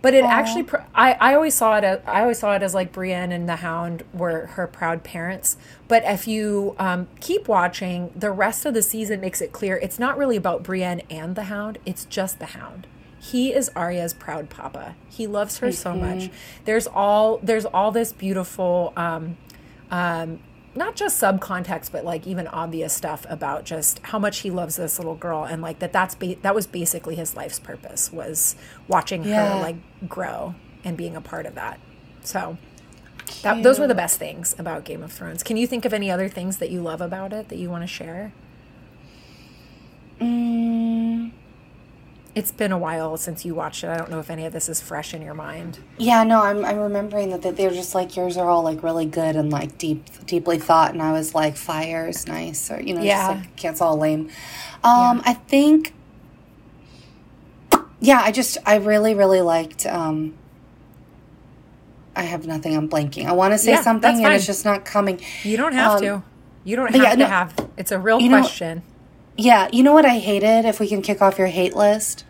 [0.00, 2.92] But it actually I I always saw it as, I always saw it as like
[2.92, 5.56] Brienne and the Hound were her proud parents.
[5.86, 9.98] But if you um, keep watching, the rest of the season makes it clear it's
[9.98, 11.78] not really about Brienne and the Hound.
[11.86, 12.86] It's just the Hound.
[13.20, 14.96] He is Arya's proud papa.
[15.08, 16.30] He loves her so much.
[16.64, 19.36] There's all there's all this beautiful um,
[19.92, 20.40] um,
[20.74, 24.98] not just subcontext, but like even obvious stuff about just how much he loves this
[24.98, 25.92] little girl, and like that.
[25.92, 28.56] That's ba- that was basically his life's purpose was
[28.88, 29.56] watching Yeah.
[29.56, 29.76] her like
[30.08, 30.54] grow
[30.84, 31.78] and being a part of that.
[32.22, 32.56] So
[33.42, 35.42] that, those were the best things about Game of Thrones.
[35.42, 37.82] Can you think of any other things that you love about it that you want
[37.82, 38.32] to share?
[40.20, 41.30] mm,
[42.34, 43.88] It's been a while since you watched it.
[43.88, 45.78] I don't know if any of this is fresh in your mind.
[45.98, 46.22] yeah.
[46.24, 49.50] No, I'm I'm remembering that they're just like yours are all like really good and
[49.52, 53.34] like deep deeply thought, and I was like fire is nice or you know Yeah.
[53.34, 54.30] just like can't all lame.
[54.82, 55.92] Um, I think.
[58.00, 59.84] Yeah, I just I really really liked.
[59.86, 60.34] um
[62.16, 62.76] I have nothing.
[62.76, 63.26] I'm blanking.
[63.26, 65.20] I want to say Yeah, something, and it's just not coming.
[65.44, 66.22] You don't have Um, to.
[66.64, 67.54] You don't have yeah, to no- have.
[67.76, 68.82] It's a real You know- question.
[69.36, 70.64] Yeah, you know what I hated?
[70.66, 72.24] If we can kick off your hate list,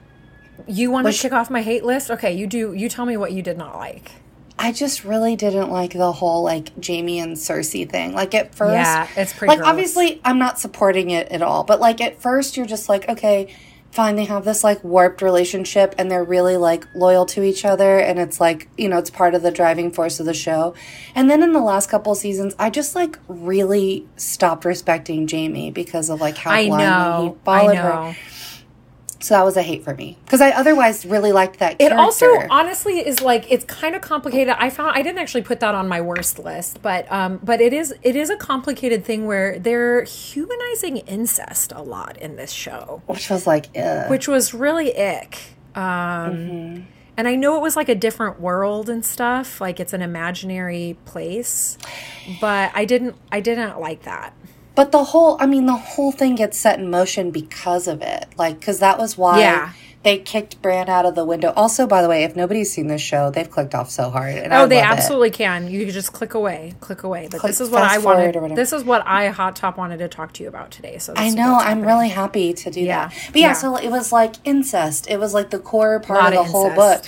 [0.67, 2.11] you want to kick off my hate list?
[2.11, 2.73] Okay, you do.
[2.73, 4.13] You tell me what you did not like.
[4.59, 8.13] I just really didn't like the whole like Jaime and Cersei thing.
[8.15, 9.69] Like at first, Yeah, it's pretty like gross.
[9.69, 13.53] obviously I'm not supporting it at all, but like at first you're just like, okay,
[13.93, 17.99] fine they have this like warped relationship and they're really like loyal to each other
[17.99, 20.75] and it's like you know it's part of the driving force of the show.
[21.15, 26.11] And then in the last couple seasons i just like really stopped respecting Jaime because
[26.11, 27.37] of like how I blindly know.
[27.39, 28.17] he followed her
[29.23, 31.97] so that was a hate for me because i otherwise really liked that Character.
[31.97, 34.55] It also honestly is like it's kind of complicated.
[34.59, 37.73] I found I didn't actually put that on my worst list, but um, but it
[37.73, 43.03] is it is a complicated thing where they're humanizing incest a lot in this show,
[43.07, 44.11] which was like ugh.
[44.11, 45.39] which was really ick.
[45.75, 46.83] Um, Mm-hmm.
[47.15, 50.97] And I know it was like a different world and stuff, like it's an imaginary
[51.05, 51.77] place,
[52.41, 54.33] but I didn't I didn't like that.
[54.75, 58.27] But the whole, I mean, the whole thing gets set in motion because of it.
[58.39, 59.71] Like, because that was why Yeah.
[60.03, 61.53] they kicked Bran out of the window.
[61.55, 64.35] Also, by the way, if nobody's seen this show, they've clicked off so hard.
[64.37, 64.93] And oh, I Oh, they love it.
[64.97, 65.69] absolutely can.
[65.71, 67.29] You can just click away, click away.
[67.31, 68.57] But Click this is what I wanted.
[68.57, 70.97] This is what I hot top wanted to talk to you about today.
[70.99, 71.57] So I know.
[71.61, 73.09] I'm really happy to do Yeah.
[73.09, 73.15] that.
[73.33, 73.53] But yeah, Yeah.
[73.53, 75.07] so it was like incest.
[75.11, 77.03] It was like the core part of the of whole book.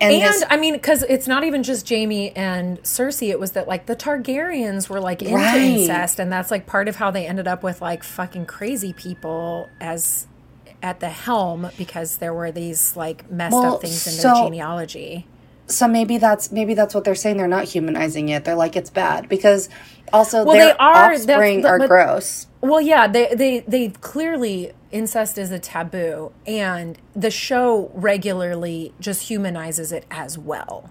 [0.00, 3.28] And, And this, I mean, because it's not even just Jaime and Cersei.
[3.30, 5.56] It was that like the Targaryens were like into Right.
[5.60, 9.68] incest, and that's like part of how they ended up with like fucking crazy people
[9.80, 10.26] as
[10.82, 14.44] at the helm because there were these like messed Well, up things in their so-
[14.44, 15.26] genealogy.
[15.70, 17.36] So maybe that's maybe that's what they're saying.
[17.36, 18.44] They're not humanizing it.
[18.44, 19.68] They're like it's bad because
[20.12, 22.46] also Well, their they are- offspring the- are but- gross.
[22.60, 29.28] Well, yeah, they they they clearly incest is a taboo, and the show regularly just
[29.28, 30.90] humanizes it as well.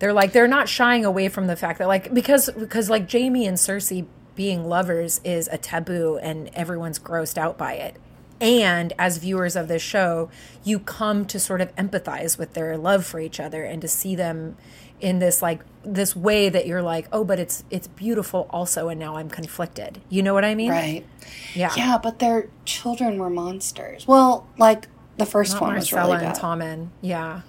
[0.00, 3.46] They're like they're not shying away from the fact that like because because like Jaime
[3.46, 7.96] and Cersei being lovers is a taboo, and everyone's grossed out by it.
[8.40, 10.30] And as viewers of this show,
[10.62, 14.14] you come to sort of empathize with their love for each other and to see
[14.14, 14.56] them
[15.00, 18.98] in this like this way that you're like, oh, but it's it's beautiful also, and
[18.98, 20.00] now I'm conflicted.
[20.08, 20.70] You know what I mean?
[20.70, 21.06] Right.
[21.54, 21.72] Yeah.
[21.76, 24.06] Yeah, but their children were monsters.
[24.06, 26.36] Well, like the first Not one was Myrcella really and bad.
[26.36, 26.88] Tommen.
[27.00, 27.42] Yeah.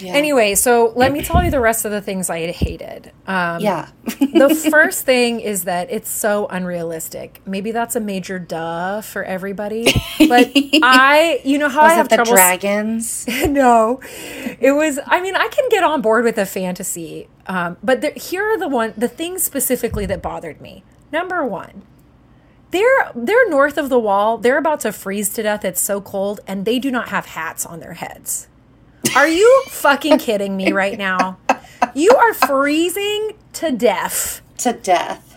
[0.00, 0.14] Yeah.
[0.14, 3.12] Anyway, so let me tell you the rest of the things I hated.
[3.26, 3.90] Um, yeah.
[4.04, 7.42] the first thing is that it's so unrealistic.
[7.46, 9.84] Maybe that's a major duh for everybody,
[10.28, 10.50] but
[10.82, 12.32] I, you know how I was have it the trouble.
[12.32, 13.26] s- dragons?
[13.48, 14.00] no,
[14.60, 14.98] it was.
[15.06, 18.58] I mean, I can get on board with a fantasy, um, but there, here are
[18.58, 20.84] the one the things specifically that bothered me.
[21.12, 21.82] Number one,
[22.70, 24.38] they're they're north of the wall.
[24.38, 25.64] They're about to freeze to death.
[25.64, 28.46] It's so cold, and they do not have hats on their heads.
[29.16, 31.38] Are you fucking kidding me right now?
[31.94, 35.36] You are freezing to death to death.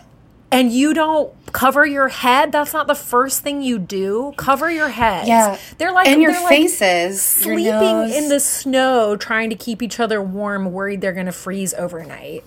[0.52, 2.52] and you don't cover your head.
[2.52, 4.34] That's not the first thing you do.
[4.36, 5.26] Cover your head.
[5.26, 5.58] Yeah.
[5.78, 8.14] They're like and your like faces, your sleeping nose.
[8.14, 12.44] in the snow trying to keep each other warm, worried they're going to freeze overnight.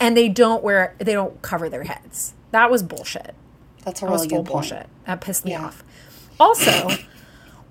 [0.00, 2.32] And they don't wear they don't cover their heads.
[2.52, 3.34] That was bullshit.
[3.84, 4.86] That's a That was really full bullshit.
[5.06, 5.66] That pissed me Yeah.
[5.66, 5.82] off.
[6.40, 6.88] Also,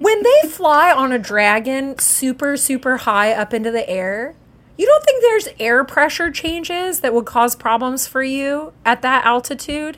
[0.04, 4.36] when they fly on a dragon super, super high up into the air,
[4.78, 9.26] you don't think there's air pressure changes that would cause problems for you at that
[9.26, 9.98] altitude?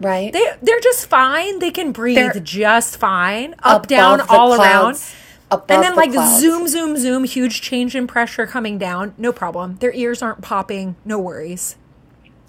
[0.00, 0.32] Right?
[0.32, 1.58] They they're just fine.
[1.58, 3.54] They can breathe They're just fine.
[3.62, 5.14] Up, down, all clouds,
[5.50, 5.62] around.
[5.68, 6.40] And then the like clouds.
[6.40, 9.14] zoom, zoom, zoom, huge change in pressure coming down.
[9.18, 9.76] No problem.
[9.76, 10.96] Their ears aren't popping.
[11.04, 11.76] No worries.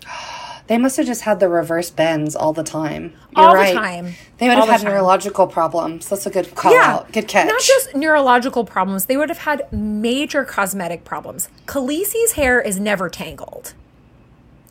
[0.67, 3.13] They must have just had the reverse bends all the time.
[3.35, 4.13] You're All the time.
[4.37, 4.91] They would All have had time.
[4.93, 6.07] neurological problems.
[6.07, 7.11] That's a good call out.
[7.11, 7.47] Good catch.
[7.47, 9.05] Not just neurological problems.
[9.07, 11.49] They would have had major cosmetic problems.
[11.65, 13.73] Khaleesi's hair is never tangled.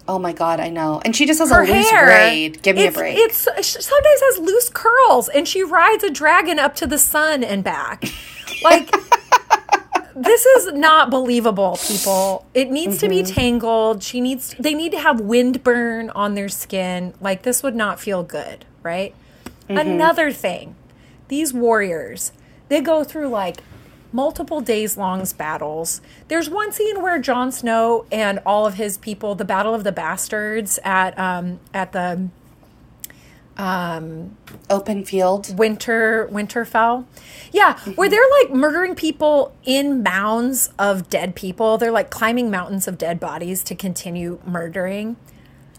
[0.08, 1.00] oh my god, I know.
[1.04, 2.62] And she just has Her a loose hair, braid.
[2.62, 3.16] Give me a break.
[3.18, 7.44] It's she sometimes has loose curls, and she rides a dragon up to the sun
[7.44, 8.04] and back.
[8.64, 8.90] Like
[10.14, 12.46] this is not believable, people.
[12.54, 13.26] It needs to Mm-hmm.
[13.26, 14.02] be tangled.
[14.02, 14.54] She needs.
[14.58, 17.14] They need to have wind burn on their skin.
[17.20, 19.14] Like this would not feel good, right?
[19.68, 19.78] Mm-hmm.
[19.78, 20.74] Another thing,
[21.28, 22.32] these warriors,
[22.68, 23.58] they go through like
[24.12, 26.00] multiple days long battles.
[26.28, 29.92] There's one scene where Jon Snow and all of his people, the Battle of the
[29.92, 32.28] Bastards at um at the
[33.56, 34.36] Um,
[34.70, 35.56] open field.
[35.58, 37.04] Winter Winterfell.
[37.52, 38.10] Yeah, where mm-hmm.
[38.10, 41.78] they're like murdering people in mounds of dead people.
[41.78, 45.16] They're like climbing mountains of dead bodies to continue murdering.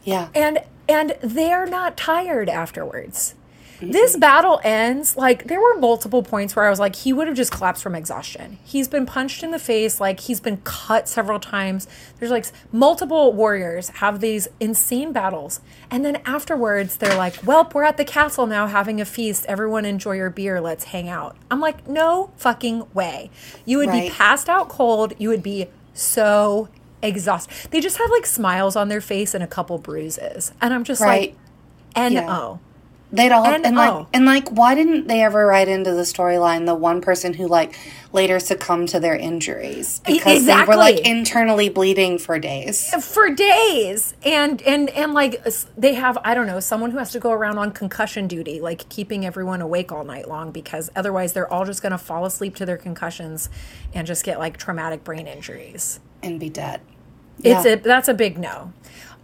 [0.03, 0.29] Yeah.
[0.35, 3.35] And and they're not tired afterwards.
[3.91, 7.35] This battle ends like there were multiple points where I was like he would have
[7.35, 8.57] just collapsed from exhaustion.
[8.63, 11.87] He's been punched in the face, like he's been cut several times.
[12.19, 15.59] There's like multiple warriors have these insane battles.
[15.91, 19.45] And then afterwards they're like, "Well, we're at the castle now having a feast.
[19.47, 20.61] Everyone enjoy your beer.
[20.61, 23.29] Let's hang out." I'm like, "No fucking way.
[23.65, 24.09] You would Right.
[24.09, 25.13] be passed out cold.
[25.17, 26.69] You would be so
[27.01, 27.53] exhausted.
[27.71, 30.53] They just have like smiles on their face and a couple bruises.
[30.61, 31.31] And I'm just Right.
[31.31, 31.35] like,
[31.95, 32.55] N Yeah.
[33.13, 34.07] They'd all And- and, like oh.
[34.11, 37.75] and like why didn't they ever write into the storyline the one person who like
[38.11, 42.91] later succumbed to their injuries because they were like internally bleeding for days.
[43.05, 45.43] for days and and and like
[45.77, 48.89] they have i don't know someone who has to go around on concussion duty like
[48.89, 52.55] keeping everyone awake all night long because otherwise they're all just going to fall asleep
[52.55, 53.47] to their concussions
[53.93, 56.81] and just get like traumatic brain injuries and be dead.
[57.43, 58.73] it's a that's a big no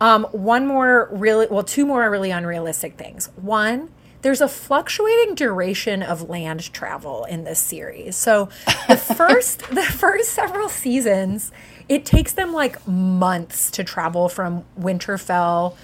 [0.01, 3.89] um one more really well two more really unrealistic things one
[4.21, 8.15] there's a fluctuating duration of land travel in this series.
[8.15, 8.49] So
[8.88, 11.51] the first the first several seasons,
[11.88, 15.75] it takes them like months to travel from Winterfell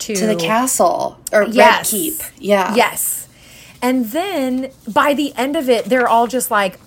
[0.00, 1.92] to, to the castle or Yes.
[1.92, 2.14] Red Keep.
[2.38, 2.74] Yeah.
[2.74, 3.28] Yes.
[3.80, 6.78] And then by the end of it, they're all just like,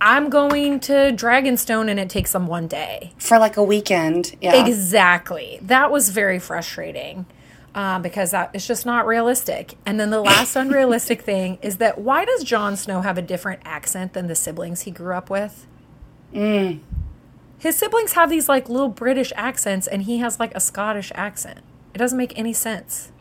[0.00, 3.12] I'm going to Dragonstone and it takes them one day.
[3.18, 4.36] For like a weekend.
[4.40, 4.64] Yeah.
[4.66, 5.58] Exactly.
[5.62, 7.26] That was very frustrating
[7.74, 9.74] uh, because that is just not realistic.
[9.84, 13.60] And then the last unrealistic thing is that why does Jon Snow have a different
[13.64, 15.66] accent than the siblings he grew up with?
[17.58, 21.60] His siblings have these like little British accents and he has like a Scottish accent.
[21.94, 23.12] It doesn't make any sense.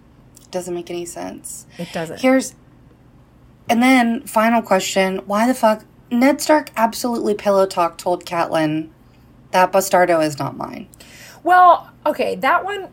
[0.41, 1.67] It doesn't make any sense.
[1.77, 2.21] It doesn't.
[2.21, 2.55] Here's
[3.67, 8.89] and then final question: Why the fuck Ned Stark absolutely pillow talk told Catelyn
[9.51, 10.87] that Bastardo is not mine.
[11.43, 12.89] Well, okay, that one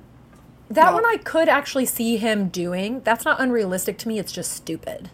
[0.69, 0.95] that No.
[0.95, 3.01] one I could actually see him doing.
[3.05, 5.11] That's not unrealistic to me, it's just stupid.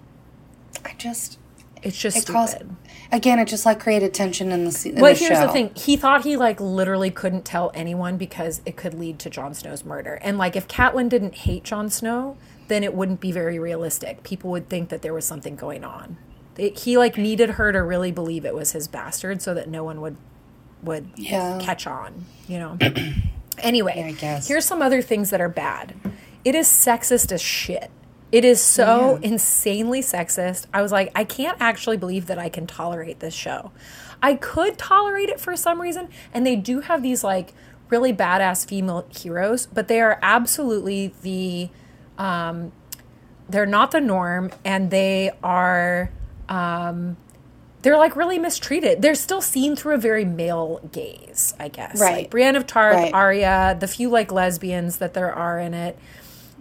[0.85, 1.39] I just
[1.83, 2.33] It's just it stupid.
[2.39, 2.57] caused
[3.13, 3.39] again.
[3.39, 5.47] It just like created tension in the in Well, the here's show.
[5.47, 5.71] the thing.
[5.75, 9.85] He thought he like literally couldn't tell anyone because it could lead to Jon Snow's
[9.85, 10.19] murder.
[10.23, 12.37] And like if Catelyn didn't hate Jon Snow,
[12.69, 14.23] then it wouldn't be very realistic.
[14.23, 16.17] People would think that there was something going on.
[16.59, 19.85] It, he like needed her to really believe it was his bastard so that no
[19.85, 20.17] one would
[20.83, 21.59] would Yeah.
[21.63, 22.77] catch on, you know.
[23.59, 25.95] anyway, Yeah, here's some other things that are bad.
[26.45, 27.91] It is sexist as shit.
[28.33, 30.67] It is so insanely sexist.
[30.73, 33.71] I was like, I can't actually believe that I can tolerate this show.
[34.23, 37.53] I could tolerate it for some reason, and they do have these like
[37.91, 41.69] really badass female heroes, but they are absolutely the
[42.19, 42.73] um
[43.49, 46.11] they're not the norm and they are
[46.53, 47.17] um
[47.83, 49.03] they're like really mistreated.
[49.03, 52.01] They're still seen through a very male gaze, I guess.
[52.01, 52.17] Right.
[52.19, 53.13] Like Brienne of Tarth, Right.
[53.13, 55.99] Arya, the few like lesbians that there are in it,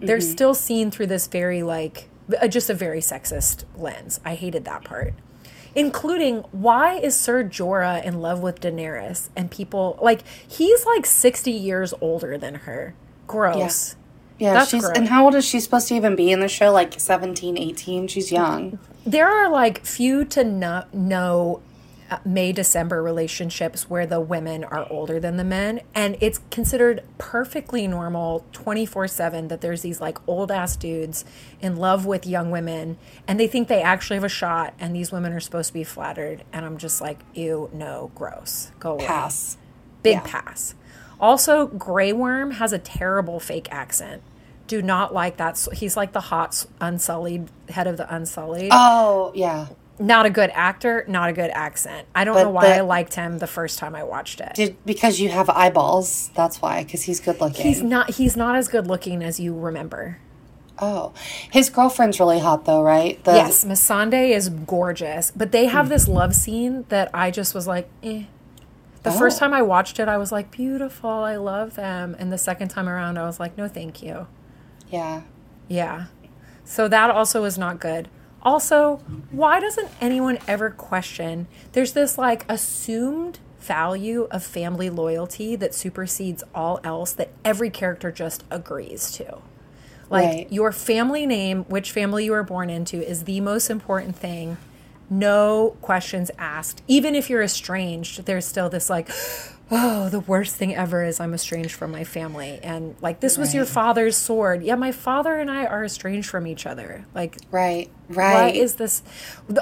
[0.00, 0.32] they're Mm-hmm.
[0.32, 2.08] still seen through this very like
[2.40, 4.18] uh, just a very sexist lens.
[4.24, 5.14] I hated that part.
[5.76, 11.50] Including why is Sir Jorah in love with Daenerys and people like he's like 60
[11.52, 12.94] years older than her.
[13.28, 13.94] Gross.
[14.40, 14.96] yeah, that's she's gross.
[14.98, 16.72] and how old is she supposed to even be in the show?
[16.72, 18.08] Like 17, 18?
[18.08, 18.80] She's young.
[19.04, 21.60] There are like few to no, no
[22.10, 27.02] uh, May December relationships where the women are older than the men, and it's considered
[27.16, 31.24] perfectly normal 24 7 that there's these like old ass dudes
[31.60, 35.10] in love with young women, and they think they actually have a shot, and these
[35.10, 36.44] women are supposed to be flattered.
[36.52, 38.70] And I'm just like, ew, no, gross.
[38.78, 39.06] Go away.
[39.06, 39.56] Pass.
[40.02, 40.22] Big Yeah.
[40.26, 40.74] pass.
[41.20, 44.22] Also, Grey Worm has a terrible fake accent.
[44.72, 45.68] Do not like that.
[45.74, 49.66] He's like the hot, Unsullied head of the Unsullied Oh yeah.
[49.98, 52.08] not a good actor, not a good accent.
[52.14, 54.54] I don't But know why the- I liked him the first time I watched it.
[54.54, 56.30] Did because you have eyeballs?
[56.34, 56.84] That's why.
[56.84, 57.66] Because he's good looking.
[57.66, 60.16] he's not he's not as good looking as you remember.
[60.78, 61.12] oh,
[61.50, 63.22] his girlfriend's really hot though, right?
[63.24, 67.66] The, yes, Missandei is gorgeous, but they have this love scene that I just was
[67.66, 68.22] like, eh.
[69.02, 69.40] The first Oh.
[69.40, 72.16] time I watched it, I was like, beautiful, I love them.
[72.18, 74.28] And the second time around, I was like, no, thank you.
[74.92, 75.22] Yeah.
[75.68, 76.06] Yeah.
[76.64, 78.08] So that also is not good.
[78.42, 78.96] Also,
[79.30, 86.42] why doesn't anyone ever question there's this like assumed value of family loyalty that supersedes
[86.54, 89.38] all else that every character just agrees to?
[90.10, 90.52] Like Right.
[90.52, 94.56] your family name, which family you were born into, is the most important thing.
[95.08, 96.82] No questions asked.
[96.88, 99.08] Even if you're estranged, there's still this like,
[99.74, 102.60] oh, the worst thing ever is I'm estranged from my family.
[102.62, 104.62] And like, this was your father's sword.
[104.62, 107.06] Yeah, my father and I are estranged from each other.
[107.14, 107.90] Like, Right.
[108.08, 108.54] Right.
[108.54, 109.02] is this?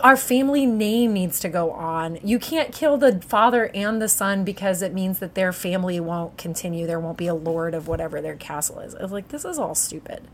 [0.03, 2.19] Our family name needs to go on.
[2.25, 6.37] You can't kill the father and the son because it means that their family won't
[6.37, 6.87] continue.
[6.87, 8.95] There won't be a lord of whatever their castle is.
[8.97, 10.27] I was like, this is all stupid.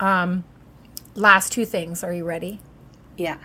[0.00, 0.44] Um,
[1.14, 2.02] last two things.
[2.02, 2.60] Are you ready?
[3.16, 3.38] yeah.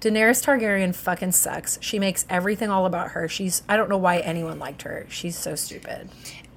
[0.00, 1.78] Daenerys Targaryen fucking sucks.
[1.80, 3.28] She makes everything all about her.
[3.28, 5.06] She's I don't know why anyone liked her.
[5.08, 6.08] She's so stupid.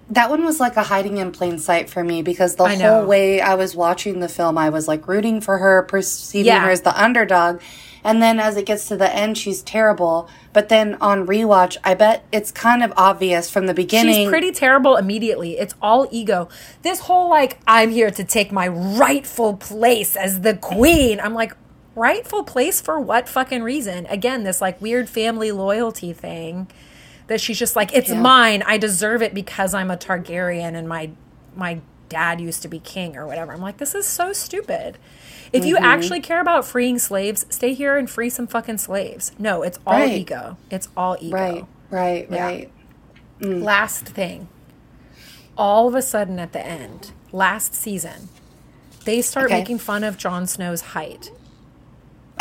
[0.10, 2.96] that one was like a hiding in plain sight for me because the I know.
[3.00, 6.60] whole way I was watching the film, I was like rooting for her, perceiving Yeah.
[6.66, 7.62] her as the underdog.
[8.04, 10.28] And then as it gets to the end, she's terrible.
[10.54, 14.16] But then on rewatch, I bet it's kind of obvious from the beginning.
[14.16, 15.58] She's pretty terrible immediately.
[15.60, 16.50] It's all ego.
[16.82, 21.20] This whole like I'm here to take my rightful place as the queen.
[21.22, 21.56] I'm like
[21.96, 24.06] rightful place for what fucking reason?
[24.08, 26.68] Again, this like weird family loyalty thing
[27.28, 28.20] that she's just like it's Yeah.
[28.22, 28.64] mine.
[28.66, 31.12] I deserve it because I'm a Targaryen and my
[31.56, 31.80] my
[32.10, 33.52] dad used to be king or whatever.
[33.54, 34.98] I'm like this is so stupid.
[35.54, 35.68] If Mm-hmm.
[35.70, 39.34] you actually care about freeing slaves, stay here and free some fucking slaves.
[39.38, 40.12] No, it's all Right.
[40.14, 40.58] ego.
[40.70, 41.36] It's all ego.
[41.38, 42.44] right, right, Yeah.
[42.46, 42.72] right.
[43.42, 44.48] Last thing.
[45.58, 48.30] All of a sudden at the end, last season,
[49.06, 49.60] they start Okay.
[49.60, 51.32] making fun of Jon Snow's height.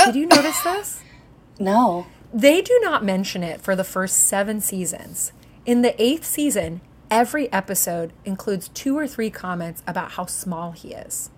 [0.07, 1.03] Did you notice this?
[1.59, 2.07] No.
[2.33, 5.33] They do not mention it for the first seven seasons.
[5.67, 6.81] In the eighth season,
[7.11, 11.29] every episode includes two or three comments about how small he is,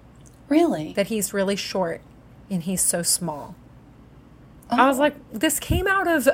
[0.48, 0.92] Really?
[0.92, 2.02] that he's really short
[2.48, 3.56] and he's so small.
[4.70, 4.76] Oh.
[4.80, 6.28] I was like, this came out of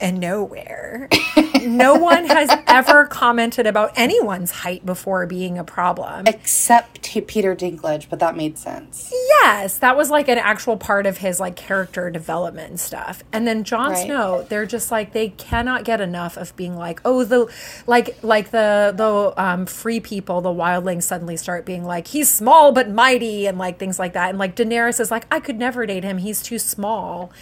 [0.00, 1.08] and nowhere.
[1.62, 6.26] no one has ever commented about anyone's height before being a problem.
[6.26, 9.12] Except Peter Dinklage, but that made sense.
[9.12, 13.22] Yes, that was like an actual part of his like character development and stuff.
[13.32, 14.06] And then Jon Right.
[14.06, 17.52] Snow, they're just like they cannot get enough of being like, oh, the
[17.86, 22.72] like like the the um, free people, the wildlings suddenly start being like, he's small
[22.72, 24.30] but mighty, and like things like that.
[24.30, 26.18] And like Daenerys is like, I could never date him.
[26.18, 27.32] He's too small.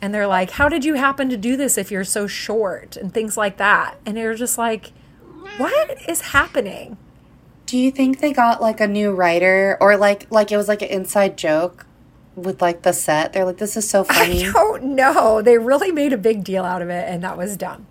[0.00, 3.12] And they're like, how did you happen to do this if you're so short and
[3.12, 3.96] things like that?
[4.04, 4.92] And they're just like,
[5.56, 6.98] what is happening?
[7.64, 10.82] Do you think they got like a new writer or like like it was like
[10.82, 11.86] an inside joke
[12.34, 13.32] with like the set?
[13.32, 14.46] They're like, this is so funny.
[14.46, 15.42] I don't know.
[15.42, 17.86] They really made a big deal out of it, and that was dumb.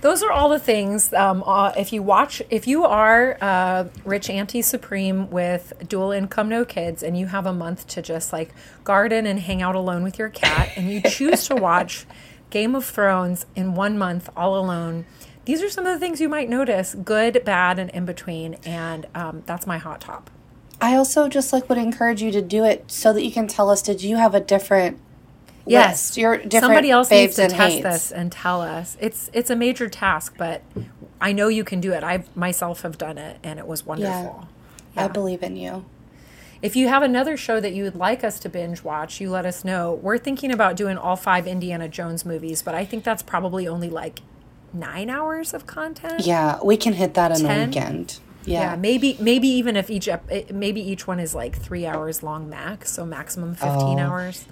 [0.00, 1.12] Those are all the things.
[1.12, 6.48] Um, uh, if you watch, if you are uh, rich auntie supreme with dual income,
[6.48, 10.02] no kids, and you have a month to just like garden and hang out alone
[10.02, 12.06] with your cat, and you choose to watch
[12.50, 15.04] Game of Thrones in one month all alone,
[15.46, 18.54] these are some of the things you might notice: good, bad, and in between.
[18.64, 20.30] And um, that's my hot top.
[20.80, 23.70] I also just like would encourage you to do it so that you can tell
[23.70, 25.00] us did you have a different
[25.66, 26.16] Yes, list?
[26.18, 27.82] Your different somebody else needs to test hates.
[27.82, 28.96] this and tell us.
[29.00, 30.62] It's it's a major task, but
[31.20, 32.02] I know you can do it.
[32.04, 34.48] I myself have done it, and it was wonderful.
[34.96, 35.84] I believe in you.
[36.62, 39.44] If you have another show that you would like us to binge watch, you let
[39.44, 39.92] us know.
[39.92, 43.90] We're thinking about doing all five Indiana Jones movies, but I think that's probably only
[43.90, 44.20] like
[44.72, 46.24] nine hours of content.
[46.26, 48.20] Yeah, we can hit that in a weekend.
[48.46, 48.76] Yeah, Yeah.
[48.76, 50.18] maybe maybe even if each eh,
[50.52, 54.04] maybe each one is like three hours long max, so maximum fifteen Oh.
[54.04, 54.46] hours.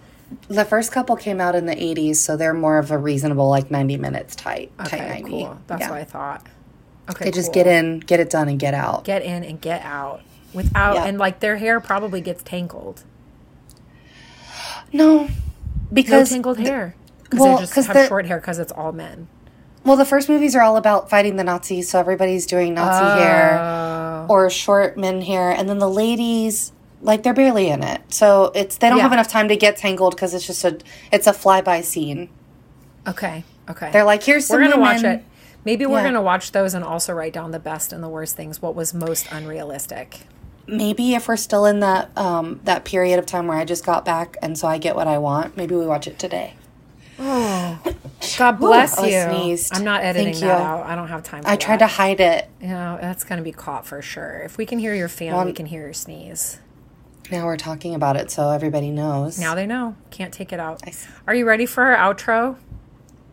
[0.49, 3.71] The first couple came out in the 80s, so they're more of a reasonable like
[3.71, 4.71] 90 minutes tight.
[4.79, 5.31] tight Okay, 90.
[5.31, 5.59] cool.
[5.67, 5.91] That's yeah.
[5.91, 6.47] what I thought.
[7.11, 7.63] Okay, They just cool.
[7.63, 9.05] get in, get it done, and get out.
[9.05, 10.23] get in and get out
[10.55, 11.05] without Yeah.
[11.07, 13.03] and like their hair probably gets tangled
[14.93, 15.29] No, no
[15.93, 19.29] because tangled hair because well, they just have short hair because it's all men
[19.85, 23.19] well, the first movies are all about fighting the Nazis, so everybody's doing Nazi Oh.
[23.19, 26.73] hair or short men hair, and then the ladies
[27.05, 30.17] like they're barely in it, so it's they don't have enough time to get tangled
[30.17, 30.79] because it's just a
[31.13, 32.29] it's a flyby scene.
[33.07, 35.23] okay okay They're like, here's some we're gonna watch it
[35.65, 36.05] maybe we're Yeah.
[36.05, 38.93] gonna watch those and also write down the best and the worst things what was
[38.93, 40.21] most unrealistic
[40.67, 44.03] Maybe if we're still in that um, that period of time where I just got
[44.07, 46.55] back and so I get what I want, maybe we watch it today.
[48.39, 49.77] god bless I you sneezed.
[49.77, 50.65] i'm not editing Thank that you.
[50.65, 52.49] out i don't have time for I tried to hide it.
[52.61, 55.45] you know that's gonna be caught for sure if we can hear your fan Well,
[55.45, 56.59] we can hear your sneeze
[57.31, 59.39] Now we're talking about it, so everybody knows.
[59.39, 60.81] now they know can't take it out
[61.27, 62.57] are you ready for our outro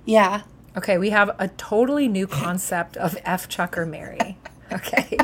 [0.06, 0.42] yeah.
[0.76, 4.38] Okay, we have a totally new concept of F Chuck or Mary.
[4.72, 5.18] Okay.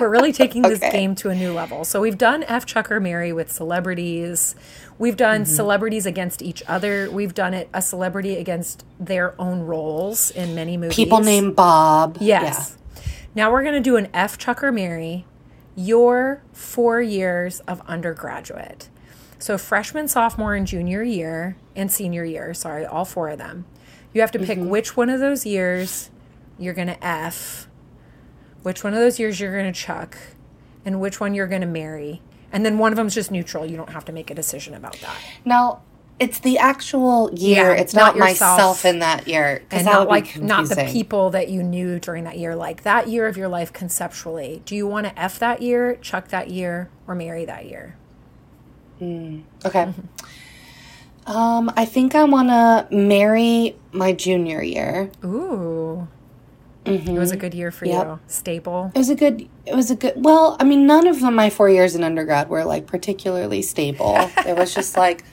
[0.00, 0.90] We're really taking this Okay.
[0.90, 1.84] game to a new level.
[1.84, 4.56] So we've done F Chuck or Mary with celebrities.
[4.98, 5.52] We've done Mm-hmm.
[5.54, 7.08] celebrities against each other.
[7.10, 10.96] We've done it a celebrity against their own roles in many movies.
[10.96, 12.16] People named Bob.
[12.20, 12.76] Yes.
[13.34, 15.26] Now we're going to do an F Chuck or Mary,
[15.76, 18.88] your four years of undergraduate.
[19.38, 23.66] So freshman, sophomore, and junior year, and senior year, sorry, all four of them.
[24.12, 24.68] You have to pick mm-hmm.
[24.68, 26.10] which one of those years
[26.58, 27.68] you're going to F,
[28.62, 30.16] which one of those years you're going to chuck,
[30.84, 32.22] and which one you're going to marry.
[32.52, 33.66] And then one of them's just neutral.
[33.66, 35.16] You don't have to make a decision about that.
[35.44, 35.82] Now,
[36.20, 37.74] it's the actual year.
[37.74, 39.62] Yeah, it's not, not myself in that year.
[39.70, 43.08] and that not like not the people that you knew during that year like that
[43.08, 46.88] year of your life conceptually do you want to f that year chuck that year
[47.08, 47.96] or marry that year
[49.02, 49.92] Okay.
[51.26, 55.10] Um, I think I want to marry my junior year.
[55.24, 56.06] ooh
[56.86, 58.06] It was a good year for Yep.
[58.06, 58.20] you.
[58.28, 58.92] Stable.
[58.94, 59.48] It was a good.
[59.66, 60.12] It was a good.
[60.16, 64.14] Well, I mean, none of my four years in undergrad were like particularly stable.
[64.46, 65.24] it was just like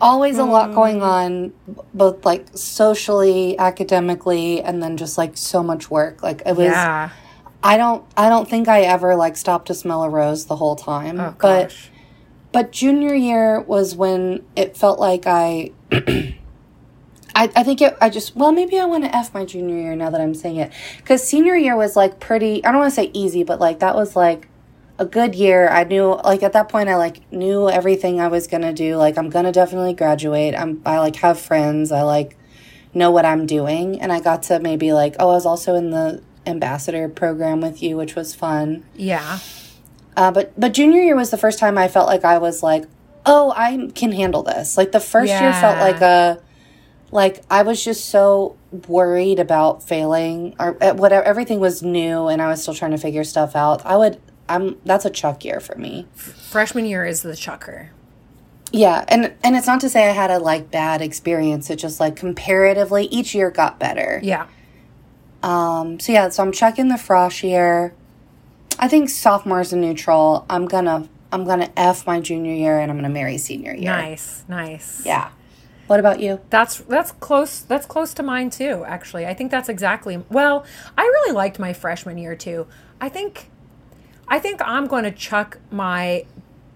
[0.00, 1.02] always a lot going mm.
[1.02, 1.52] on,
[1.94, 6.22] both like socially, academically, and then just like so much work.
[6.22, 6.66] Like it was.
[6.66, 7.10] Yeah.
[7.62, 8.04] I don't.
[8.16, 11.20] I don't think I ever like stopped to smell a rose the whole time.
[11.20, 11.74] Oh but
[12.52, 15.72] but junior year was when it felt like I.
[17.38, 19.94] I, I think it, I just, well, maybe I want to F my junior year
[19.94, 20.72] now that I'm saying it.
[20.96, 23.94] Because senior year was like pretty, I don't want to say easy, but like that
[23.94, 24.48] was like
[24.98, 25.68] a good year.
[25.68, 28.96] I knew, like at that point, I like knew everything I was going to do.
[28.96, 30.54] Like I'm going to definitely graduate.
[30.54, 31.92] I'm, I like have friends.
[31.92, 32.36] I like
[32.94, 34.00] know what I'm doing.
[34.00, 37.82] And I got to maybe like, oh, I was also in the ambassador program with
[37.82, 38.84] you, which was fun.
[38.94, 39.38] Yeah.
[40.16, 42.84] Uh, but but junior year was the first time I felt like I was like,
[43.26, 44.78] oh, I can handle this.
[44.78, 46.40] Like the first year felt like a
[47.10, 48.56] like I was just so
[48.88, 51.24] worried about failing or whatever.
[51.24, 53.84] Everything was new, and I was still trying to figure stuff out.
[53.84, 54.20] I would.
[54.48, 54.76] I'm.
[54.84, 56.06] That's a chuck year for me.
[56.14, 57.90] Freshman year is the chucker.
[58.72, 61.70] Yeah, and and it's not to say I had a like bad experience.
[61.70, 64.20] It just like comparatively, each year got better.
[64.22, 64.46] Yeah.
[65.42, 66.00] Um.
[66.00, 66.28] So yeah.
[66.30, 67.94] So I'm chucking the frosh year.
[68.78, 70.44] I think sophomore's a neutral.
[70.50, 73.90] I'm gonna I'm gonna f my junior year, and I'm gonna marry senior year.
[73.90, 74.44] Nice.
[74.48, 75.04] Nice.
[75.06, 75.30] Yeah.
[75.86, 76.40] What about you?
[76.50, 77.60] That's that's close.
[77.60, 78.84] That's close to mine too.
[78.86, 80.24] Actually, I think that's exactly.
[80.28, 80.64] Well,
[80.98, 82.66] I really liked my freshman year too.
[83.00, 83.50] I think,
[84.28, 86.24] I think I'm going to chuck my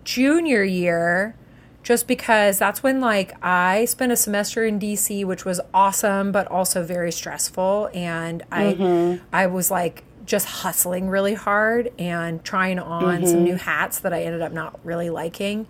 [0.05, 1.35] junior year,
[1.83, 6.47] just because that's when like I spent a semester in DC, which was awesome, but
[6.49, 9.25] also very stressful, and I mm-hmm.
[9.33, 13.45] I was like just hustling really hard and trying on some mm-hmm.
[13.45, 15.67] new hats that I ended up not really liking.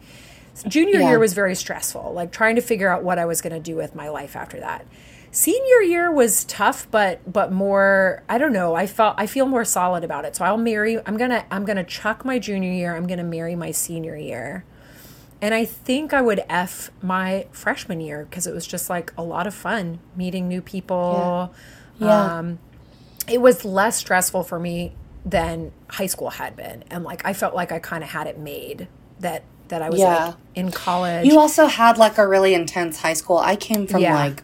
[0.69, 1.11] Junior Yeah.
[1.11, 3.75] year was very stressful, like trying to figure out what I was going to do
[3.77, 4.85] with my life after that.
[5.33, 8.23] Senior year was tough, but but more.
[8.29, 8.75] I don't know.
[8.75, 10.35] I felt I feel more solid about it.
[10.35, 10.99] So I'll marry.
[11.07, 12.97] I'm gonna I'm gonna chuck my junior year.
[12.97, 14.65] I'm gonna marry my senior year,
[15.41, 19.23] and I think I would f my freshman year because it was just like a
[19.23, 21.55] lot of fun meeting new people.
[22.01, 22.39] Yeah.
[22.39, 22.59] Um,
[23.29, 27.55] it was less stressful for me than high school had been, and like I felt
[27.55, 28.89] like I kind of had it made
[29.21, 30.27] that that I was Yeah.
[30.27, 31.25] like in college.
[31.27, 33.39] You also had like a really intense high school.
[33.39, 34.15] I came from Yeah.
[34.17, 34.43] like,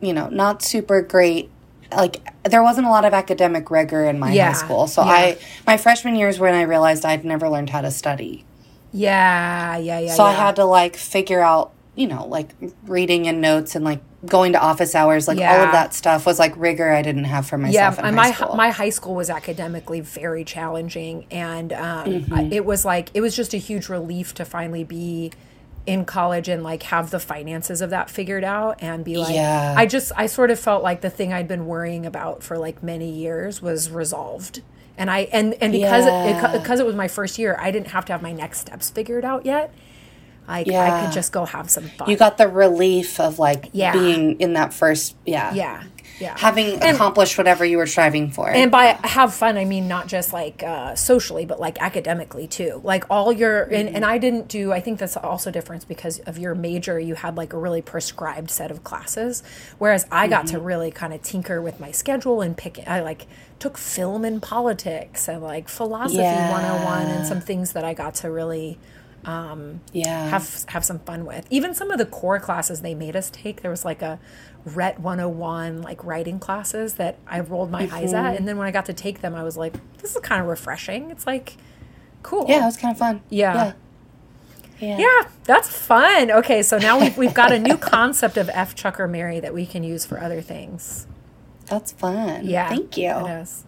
[0.00, 1.50] you know, not super great.
[1.96, 4.86] Like there wasn't a lot of academic rigor in my Yeah, high school.
[4.88, 5.10] So yeah.
[5.10, 8.44] I my freshman years when I realized I'd never learned how to study.
[8.92, 10.12] yeah, yeah, yeah.
[10.14, 12.50] So I had to like figure out, you know, like
[12.86, 16.38] reading and notes and like going to office hours, like all of that stuff was
[16.38, 18.56] like rigor I didn't have for yeah, myself high my school.
[18.56, 22.52] my high school was academically very challenging, and um, Mm-hmm.
[22.52, 25.32] It was like it was just a huge relief to finally be
[25.86, 29.74] in college and like have the finances of that figured out and be like Yeah.
[29.76, 32.82] I just I sort of felt like the thing I'd been worrying about for like
[32.82, 34.62] many years was resolved.
[34.98, 36.54] And I and and because Yeah.
[36.54, 38.90] it, because it was my first year, I didn't have to have my next steps
[38.90, 39.72] figured out yet.
[40.48, 41.04] I Yeah.
[41.04, 42.08] could just go have some fun.
[42.10, 43.92] you got the relief of like Yeah.
[43.92, 45.82] being in that first, yeah, yeah.
[46.18, 46.34] Yeah.
[46.38, 48.48] having accomplished whatever you were striving for.
[48.48, 52.80] and by have fun i mean not just like uh, socially but like academically too
[52.84, 56.38] like all your and, and i didn't do i think that's also difference because of
[56.38, 59.42] your major you had like a really prescribed set of classes
[59.76, 63.26] whereas i got to really kind of tinker with my schedule and pick i like
[63.58, 66.50] took film and politics and like philosophy Yeah.
[66.50, 68.78] 101 and some things that i got to really
[69.92, 71.46] yeah, have have some fun with.
[71.50, 74.18] Even some of the core classes they made us take, there was like a
[74.64, 78.14] Ret 101 like writing classes that I rolled my eyes Mm-hmm.
[78.26, 80.40] at, and then when I got to take them, I was like, this is kind
[80.42, 81.10] of refreshing.
[81.10, 81.56] It's like
[82.22, 82.46] cool.
[82.48, 83.20] yeah, it was kind of fun.
[83.30, 83.54] Yeah.
[83.54, 83.72] yeah,
[84.80, 84.98] yeah.
[84.98, 86.30] Yeah, that's fun.
[86.30, 89.64] Okay, so now we've, we've got a new concept of F Chucker Mary that we
[89.66, 91.06] can use for other things.
[91.66, 92.46] That's fun.
[92.46, 92.68] Yeah.
[92.68, 93.10] thank you.
[93.10, 93.64] It is.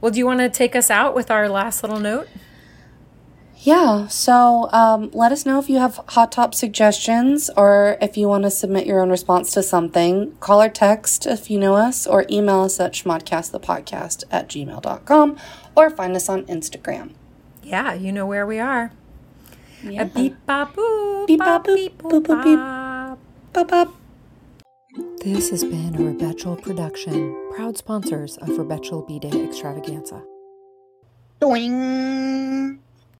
[0.00, 2.26] Well, do you want to take us out with our last little note?
[3.62, 8.26] Yeah, so um, let us know if you have hot top suggestions or if you
[8.26, 10.34] want to submit your own response to something.
[10.40, 15.36] Call or text if you know us, or email us at schmodcastthepodcast at gmail.com
[15.76, 17.12] or find us on Instagram.
[17.62, 18.92] Yeah, you know where we are.
[19.82, 20.02] Yeah.
[20.02, 22.58] A beep bop boop Beep, bop bop, boop, beep boop, boop boop, beep.
[22.58, 23.18] bop.
[23.52, 23.94] Bop, bop.
[25.22, 30.24] This has been a Rebetchel production, proud sponsors of Rebetchel B-Day Extravaganza.
[31.40, 32.80] Doing.